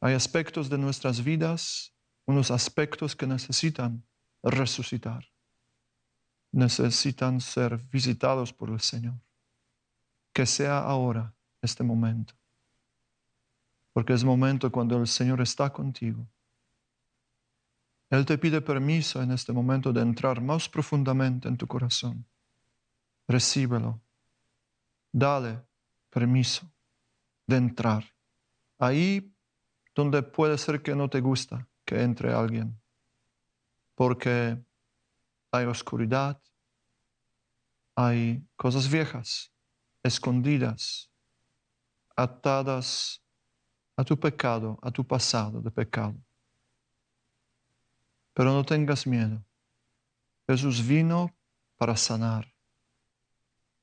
Hay 0.00 0.12
aspectos 0.12 0.68
de 0.68 0.76
nuestras 0.76 1.24
vidas, 1.24 1.94
unos 2.26 2.50
aspectos 2.50 3.16
que 3.16 3.26
necesitan 3.26 4.04
resucitar, 4.50 5.24
necesitan 6.50 7.40
ser 7.40 7.78
visitados 7.90 8.52
por 8.52 8.70
el 8.70 8.80
Señor. 8.80 9.14
Que 10.32 10.46
sea 10.46 10.78
ahora 10.78 11.34
este 11.60 11.84
momento, 11.84 12.34
porque 13.92 14.14
es 14.14 14.24
momento 14.24 14.72
cuando 14.72 14.98
el 14.98 15.06
Señor 15.06 15.40
está 15.40 15.70
contigo. 15.70 16.26
Él 18.10 18.26
te 18.26 18.36
pide 18.36 18.60
permiso 18.60 19.22
en 19.22 19.32
este 19.32 19.52
momento 19.52 19.92
de 19.92 20.02
entrar 20.02 20.40
más 20.40 20.68
profundamente 20.68 21.48
en 21.48 21.56
tu 21.56 21.66
corazón. 21.66 22.26
Recíbelo. 23.26 24.00
Dale 25.10 25.62
permiso 26.10 26.70
de 27.46 27.56
entrar. 27.56 28.04
Ahí 28.78 29.34
donde 29.94 30.22
puede 30.22 30.58
ser 30.58 30.82
que 30.82 30.94
no 30.94 31.08
te 31.08 31.20
gusta 31.20 31.66
que 31.84 32.02
entre 32.02 32.32
alguien, 32.32 32.81
porque 33.94 34.58
hay 35.50 35.66
oscuridad, 35.66 36.40
hay 37.94 38.42
cosas 38.56 38.90
viejas, 38.90 39.52
escondidas, 40.02 41.10
atadas 42.16 43.22
a 43.96 44.04
tu 44.04 44.18
pecado, 44.18 44.78
a 44.82 44.90
tu 44.90 45.06
pasado 45.06 45.60
de 45.60 45.70
pecado. 45.70 46.16
Pero 48.34 48.52
no 48.52 48.64
tengas 48.64 49.06
miedo. 49.06 49.44
Jesús 50.46 50.86
vino 50.86 51.34
para 51.76 51.96
sanar. 51.96 52.52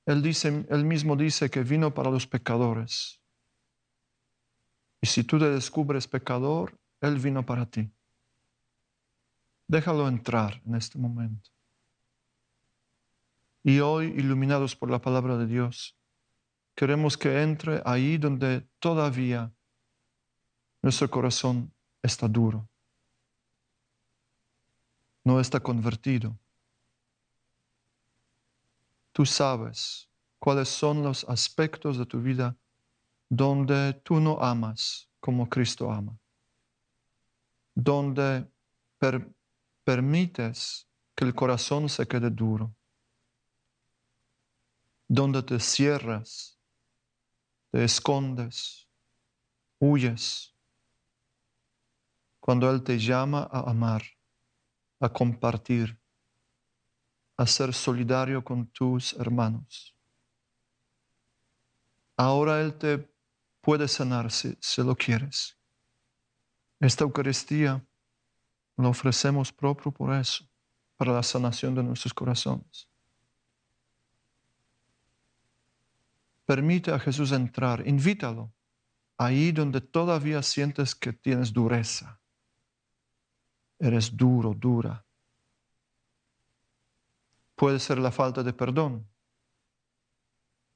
Él, 0.05 0.22
dice, 0.22 0.66
él 0.70 0.86
mismo 0.86 1.16
dice 1.16 1.49
que 1.49 1.62
vino 1.62 1.93
para 1.93 2.10
los 2.10 2.26
pecadores. 2.26 3.22
Y 5.01 5.07
si 5.07 5.24
tú 5.24 5.39
te 5.39 5.49
descubres 5.49 6.07
pecador, 6.07 6.78
Él 6.99 7.20
vino 7.20 7.45
para 7.45 7.66
ti. 7.66 7.91
Déjalo 9.70 10.08
entrar 10.08 10.60
en 10.66 10.74
este 10.74 10.98
momento. 10.98 11.52
Y 13.64 13.82
hoy, 13.82 14.08
iluminados 14.18 14.76
por 14.76 14.90
la 14.90 15.00
palabra 15.00 15.38
de 15.38 15.46
Dios, 15.46 15.96
queremos 16.74 17.16
que 17.16 17.44
entre 17.44 17.80
ahí 17.86 18.18
donde 18.18 18.68
todavía 18.80 19.54
nuestro 20.82 21.08
corazón 21.08 21.72
está 22.02 22.28
duro, 22.28 22.68
no 25.24 25.40
está 25.40 25.60
convertido. 25.60 26.36
Tú 29.12 29.24
sabes 29.24 30.10
cuáles 30.40 30.68
son 30.68 31.04
los 31.04 31.24
aspectos 31.26 32.00
de 32.00 32.08
tu 32.08 32.20
vida 32.20 32.58
donde 33.30 33.94
tú 34.04 34.20
no 34.20 34.42
amas 34.42 35.08
como 35.20 35.48
Cristo 35.48 35.92
ama, 35.92 36.18
donde 37.76 38.50
permites 39.84 40.88
que 41.16 41.26
el 41.26 41.36
corazón 41.36 41.90
se 41.90 42.08
quede 42.08 42.30
duro, 42.30 42.76
donde 45.08 45.44
te 45.44 45.60
cierras, 45.60 46.60
te 47.72 47.84
escondes, 47.84 48.88
huyes, 49.80 50.56
cuando 52.40 52.70
Él 52.72 52.84
te 52.84 52.98
llama 52.98 53.48
a 53.52 53.70
amar, 53.70 54.04
a 55.00 55.10
compartir, 55.10 56.00
a 57.38 57.46
ser 57.46 57.74
solidario 57.74 58.44
con 58.44 58.68
tus 58.68 59.14
hermanos. 59.14 59.96
Ahora 62.18 62.62
Él 62.62 62.78
te 62.78 63.14
puede 63.62 63.88
sanarse 63.88 64.58
si 64.60 64.84
lo 64.84 64.96
quieres. 64.96 65.58
Esta 66.80 67.04
Eucaristía 67.04 67.86
la 68.80 68.90
ofrecemos 68.90 69.52
propio 69.52 69.92
por 69.92 70.14
eso, 70.14 70.46
para 70.96 71.12
la 71.12 71.24
sanación 71.24 71.76
de 71.76 71.84
nuestros 71.84 72.14
corazones. 72.14 72.88
Permite 76.46 76.92
a 76.92 77.00
Jesús 77.00 77.32
entrar, 77.32 77.86
invítalo 77.88 78.52
ahí 79.18 79.52
donde 79.52 79.82
todavía 79.82 80.42
sientes 80.42 80.96
que 80.96 81.12
tienes 81.12 81.52
dureza. 81.52 82.20
Eres 83.78 84.16
duro, 84.16 84.54
dura. 84.54 85.06
Puede 87.56 87.80
ser 87.80 87.98
la 88.00 88.12
falta 88.12 88.42
de 88.44 88.54
perdón 88.54 89.06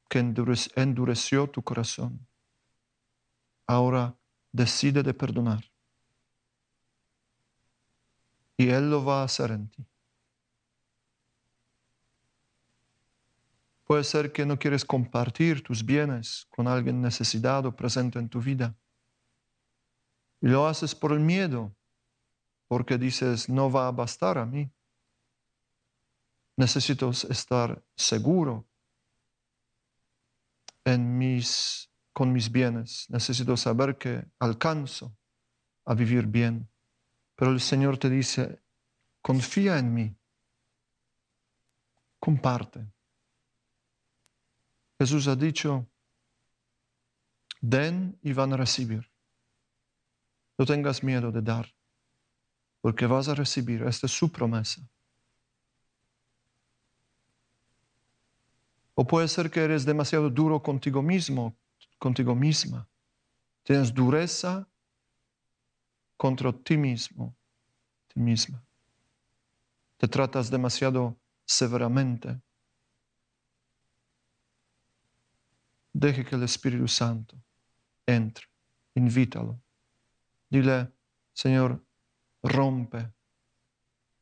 que 0.10 0.20
endureció 0.20 1.49
tu 1.49 1.64
corazón 1.64 2.28
ahora 3.66 4.16
decide 4.51 5.01
de 5.01 5.14
perdonar. 5.14 5.72
Y 8.58 8.70
Él 8.70 8.89
lo 8.89 9.04
va 9.04 9.22
a 9.22 9.26
hacer 9.26 9.51
en 9.51 9.68
ti. 9.70 9.86
Puede 13.86 14.04
ser 14.04 14.32
que 14.32 14.45
no 14.45 14.58
quieres 14.58 14.86
compartir 14.86 15.62
tus 15.62 15.86
bienes 15.86 16.47
con 16.49 16.68
alguien 16.68 17.01
necesitado 17.01 17.76
presente 17.76 18.18
en 18.18 18.30
tu 18.30 18.41
vida. 18.41 18.76
Y 20.41 20.47
lo 20.47 20.68
haces 20.68 20.95
por 20.95 21.12
el 21.12 21.20
miedo, 21.20 21.76
porque 22.68 22.97
dices, 22.97 23.49
no 23.49 23.72
va 23.72 23.88
a 23.88 23.91
bastar 23.91 24.38
a 24.38 24.45
mí. 24.45 24.72
Necesito 26.56 27.10
estar 27.10 27.84
seguro 27.95 28.66
en 30.86 31.18
mis 31.18 31.89
con 32.14 32.32
mis 32.32 32.51
bienes. 32.51 33.08
Necesito 33.10 33.58
saber 33.58 33.97
que 33.97 34.24
alcanzo 34.39 35.18
a 35.86 35.95
vivir 35.95 36.28
bien. 36.28 36.70
Pero 37.36 37.51
el 37.51 37.59
Señor 37.59 37.97
te 37.97 38.09
dice, 38.09 38.61
confía 39.21 39.77
en 39.79 39.93
mí. 39.93 40.15
Comparte. 42.19 42.86
Jesús 44.99 45.27
ha 45.27 45.36
dicho, 45.36 45.88
den 47.59 48.17
y 48.21 48.34
van 48.34 48.53
a 48.53 48.57
recibir. 48.57 49.09
No 50.57 50.65
tengas 50.65 51.03
miedo 51.03 51.31
de 51.31 51.41
dar, 51.41 51.73
porque 52.81 53.07
vas 53.07 53.27
a 53.27 53.36
recibir. 53.36 53.84
Esta 53.84 54.05
es 54.05 54.13
su 54.13 54.31
promesa. 54.31 54.81
O 58.95 59.05
puede 59.05 59.27
ser 59.27 59.49
que 59.49 59.61
eres 59.61 59.86
demasiado 59.86 60.29
duro 60.29 60.61
contigo 60.61 61.01
mismo, 61.01 61.57
contigo 61.97 62.36
misma. 62.36 62.88
Tienes 63.63 63.93
dureza 63.93 64.67
contra 66.18 66.51
ti 66.51 66.78
mismo, 66.78 67.36
ti 68.07 68.20
misma. 68.20 68.64
Te 69.97 70.07
tratas 70.07 70.49
demasiado 70.49 71.18
severamente. 71.45 72.39
Deje 75.93 76.26
que 76.26 76.36
el 76.36 76.43
Espíritu 76.43 76.88
Santo 76.88 77.38
entre, 78.05 78.45
invítalo. 78.95 79.59
Dile, 80.49 80.91
Señor, 81.34 81.84
rompe, 82.41 83.11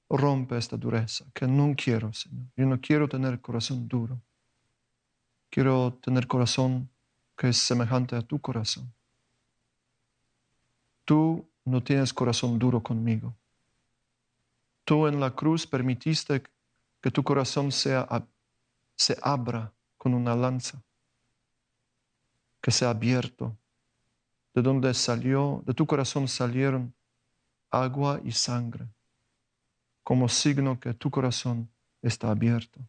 rompe 0.10 0.58
esta 0.58 0.78
dureza, 0.78 1.26
que 1.34 1.48
no 1.48 1.74
quiero, 1.76 2.14
Señor. 2.14 2.48
Yo 2.56 2.66
no 2.66 2.80
quiero 2.80 3.08
tener 3.08 3.42
corazón 3.42 3.88
duro. 3.88 4.22
Quiero 5.50 5.94
tener 5.96 6.28
corazón 6.28 6.90
que 7.38 7.50
es 7.50 7.58
semejante 7.58 8.16
a 8.16 8.22
tu 8.22 8.40
corazón. 8.40 8.94
Tú 11.04 11.51
no 11.66 11.82
tienes 11.82 12.14
corazón 12.14 12.58
duro 12.58 12.82
conmigo. 12.82 13.34
Tú 14.84 15.08
en 15.08 15.20
la 15.20 15.32
cruz 15.32 15.66
permitiste 15.66 16.44
que 17.00 17.12
tu 17.12 17.24
corazón 17.24 17.72
sea, 17.72 18.08
se 18.96 19.18
abra 19.22 19.72
con 19.98 20.14
una 20.14 20.36
lanza, 20.36 20.82
que 22.62 22.72
sea 22.72 22.90
abierto. 22.90 23.56
De 24.54 24.62
donde 24.62 24.94
salió, 24.94 25.64
de 25.66 25.74
tu 25.74 25.86
corazón 25.86 26.28
salieron 26.28 26.94
agua 27.70 28.20
y 28.24 28.32
sangre, 28.34 28.86
como 30.04 30.28
signo 30.28 30.80
que 30.80 30.94
tu 30.94 31.10
corazón 31.10 31.70
está 32.02 32.32
abierto 32.32 32.82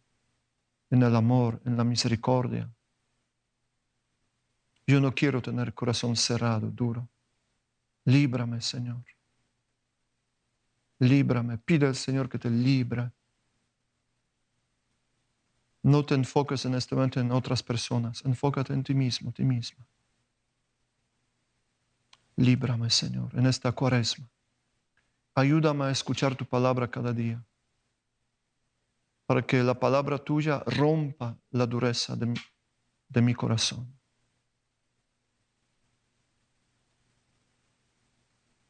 en 0.92 1.02
el 1.02 1.16
amor, 1.16 1.60
en 1.64 1.76
la 1.76 1.84
misericordia, 1.84 2.68
yo 4.86 5.00
no 5.00 5.14
quiero 5.14 5.40
tener 5.40 5.72
corazón 5.72 6.16
cerrado, 6.16 6.70
duro. 6.70 7.08
Líbrame, 8.05 8.61
Señor. 8.61 9.05
líbrame. 11.03 11.59
Pide 11.59 11.86
al 11.86 11.96
Señor 11.96 12.28
que 12.28 12.38
te 12.38 12.48
libre. 12.48 13.11
No 15.82 16.05
te 16.05 16.14
enfoques 16.14 16.64
en 16.64 16.74
este 16.74 16.94
momento 16.94 17.18
en 17.20 17.32
otras 17.32 17.62
personas, 17.62 18.24
enfócate 18.24 18.72
en 18.72 18.84
ti 18.84 18.94
mismo, 18.94 19.32
ti 19.32 19.44
misma. 19.44 19.84
Líbrame, 22.36 22.88
Señor, 22.88 23.36
en 23.36 23.46
esta 23.46 23.72
cuaresma. 23.72 24.28
Ayúdame 25.34 25.86
a 25.86 25.90
escuchar 25.90 26.36
tu 26.36 26.44
palabra 26.44 26.88
cada 26.88 27.12
día, 27.12 27.44
para 29.26 29.42
que 29.42 29.62
la 29.62 29.74
palabra 29.74 30.18
tuya 30.18 30.62
rompa 30.66 31.36
la 31.50 31.66
dureza 31.66 32.14
de 32.14 32.26
mi, 32.26 32.38
de 33.09 33.22
mi 33.22 33.34
corazón. 33.34 33.92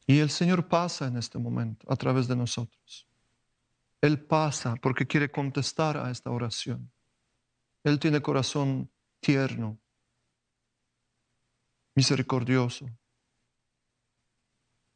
Y 0.07 0.19
el 0.19 0.31
Señor 0.31 0.69
pasa 0.69 1.07
en 1.07 1.17
este 1.17 1.39
momento 1.39 1.91
a 1.91 1.97
través 1.97 2.27
de 2.29 2.37
nosotros. 2.37 3.07
Él 4.01 4.21
pasa 4.21 4.75
porque 4.77 5.07
quiere 5.07 5.31
contestar 5.31 5.97
a 5.97 6.11
esta 6.11 6.31
oración. 6.31 6.91
Él 7.85 7.99
tiene 7.99 8.21
corazón 8.21 8.91
tierno, 9.21 9.79
misericordioso, 11.95 12.89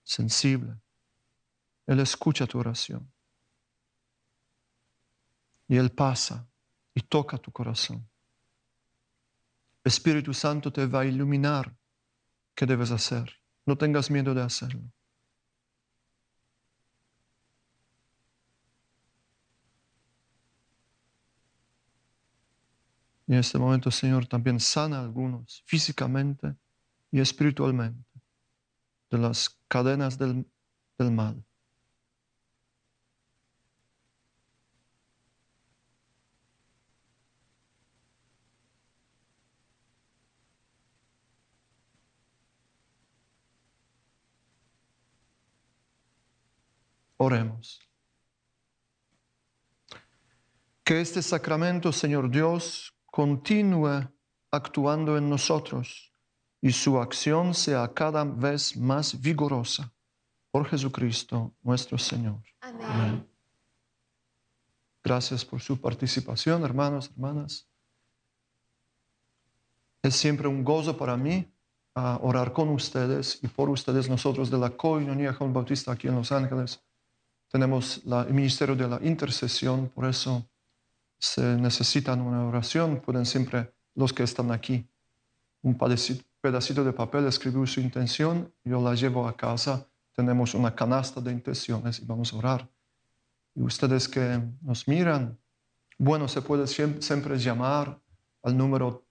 sensible. 0.02 0.76
Él 1.86 2.00
escucha 2.00 2.46
tu 2.46 2.58
oración. 2.58 3.08
Y 5.68 5.76
Él 5.76 5.90
pasa 5.90 6.46
y 6.94 7.00
toca 7.00 7.38
tu 7.38 7.50
corazón. 7.52 8.08
Espíritu 9.84 10.34
Santo 10.34 10.72
te 10.72 10.86
va 10.86 11.00
a 11.00 11.04
iluminar 11.04 11.76
qué 12.54 12.66
debes 12.66 12.90
hacer. 12.90 13.32
No 13.66 13.76
tengas 13.76 14.10
miedo 14.10 14.34
de 14.34 14.42
hacerlo. 14.42 14.90
Y 23.26 23.32
en 23.32 23.40
este 23.40 23.58
momento, 23.58 23.90
Señor, 23.90 24.26
también 24.26 24.60
sana 24.60 24.98
a 24.98 25.02
algunos 25.02 25.62
físicamente 25.66 26.54
y 27.10 27.20
espiritualmente 27.20 28.04
de 29.10 29.18
las 29.18 29.60
cadenas 29.68 30.18
del, 30.18 30.46
del 30.98 31.10
mal. 31.10 31.44
Oremos. 47.16 47.80
Que 50.84 51.00
este 51.00 51.22
sacramento, 51.22 51.90
Señor 51.92 52.30
Dios, 52.30 52.94
continúe 53.06 54.08
actuando 54.50 55.16
en 55.16 55.28
nosotros 55.28 56.12
y 56.60 56.72
su 56.72 56.98
acción 56.98 57.54
sea 57.54 57.92
cada 57.92 58.24
vez 58.24 58.76
más 58.76 59.20
vigorosa. 59.20 59.92
Por 60.50 60.66
Jesucristo 60.66 61.54
nuestro 61.62 61.98
Señor. 61.98 62.42
Amén. 62.60 63.28
Gracias 65.02 65.44
por 65.44 65.60
su 65.60 65.80
participación, 65.80 66.64
hermanos, 66.64 67.10
hermanas. 67.10 67.68
Es 70.02 70.16
siempre 70.16 70.48
un 70.48 70.64
gozo 70.64 70.96
para 70.96 71.16
mí 71.16 71.52
ah, 71.94 72.18
orar 72.22 72.52
con 72.52 72.68
ustedes 72.70 73.38
y 73.42 73.48
por 73.48 73.70
ustedes 73.70 74.08
nosotros 74.08 74.50
de 74.50 74.58
la 74.58 74.70
Coinonía 74.70 75.34
Juan 75.34 75.52
Bautista 75.52 75.92
aquí 75.92 76.08
en 76.08 76.14
Los 76.14 76.32
Ángeles. 76.32 76.80
Tenemos 77.56 78.04
la- 78.04 78.24
el 78.24 78.34
ministerio 78.34 78.76
de 78.76 78.86
la 78.86 78.98
intercesión, 79.02 79.88
por 79.88 80.04
eso 80.04 80.46
se 81.18 81.40
necesitan 81.56 82.20
una 82.20 82.46
oración, 82.46 83.00
pueden 83.00 83.24
siempre 83.24 83.72
los 83.94 84.12
que 84.12 84.24
están 84.24 84.52
aquí, 84.52 84.86
un 85.62 85.74
pedacito, 85.74 86.84
de 86.84 86.92
papel, 86.92 87.26
escribir 87.26 87.66
su 87.66 87.80
intención, 87.80 88.52
yo 88.62 88.78
la 88.82 88.94
llevo 88.94 89.26
a 89.26 89.34
casa, 89.34 89.88
tenemos 90.14 90.52
una 90.52 90.74
canasta 90.74 91.18
de 91.22 91.32
intenciones 91.32 91.98
y 91.98 92.04
vamos 92.04 92.30
a 92.34 92.36
orar. 92.36 92.68
Y 93.54 93.62
ustedes 93.62 94.06
que 94.06 94.38
nos 94.60 94.86
miran, 94.86 95.38
bueno, 95.96 96.28
se 96.28 96.42
puede 96.42 96.64
siem- 96.64 97.00
siempre 97.00 97.38
llamar 97.38 97.98
al 98.42 98.54
número 98.54 99.06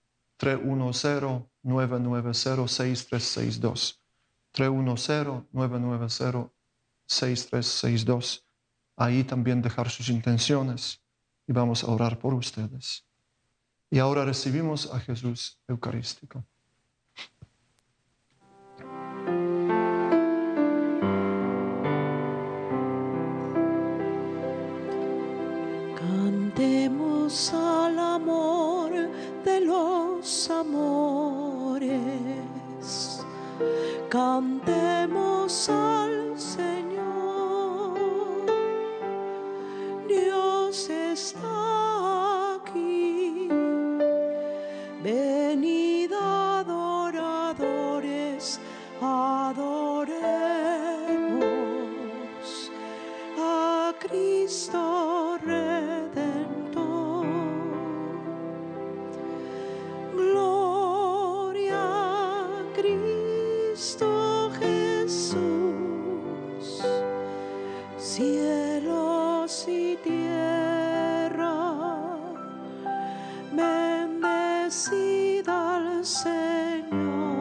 310-990-6362. 7.08 8.46
310-990-6362. 8.46 8.46
Ahí 8.98 9.24
también 9.26 9.62
dejar 9.62 9.90
sus 9.90 10.08
intenciones 10.10 11.02
y 11.48 11.54
vamos 11.54 11.84
a 11.84 11.88
orar 11.88 12.18
por 12.18 12.34
ustedes. 12.34 13.06
Y 13.90 14.00
ahora 14.00 14.24
recibimos 14.26 14.92
a 14.92 15.00
Jesús 15.00 15.60
Eucarístico. 15.68 16.46
Cantemos 26.00 27.54
al 27.54 28.00
amor 28.00 28.92
de 29.44 29.62
los 29.62 30.50
amores. 30.50 31.96
Cantemos 34.10 35.70
al 35.70 36.40
Señor. 36.40 36.95
Dios 40.16 40.90
está 40.90 41.75
Señor. 76.90 77.35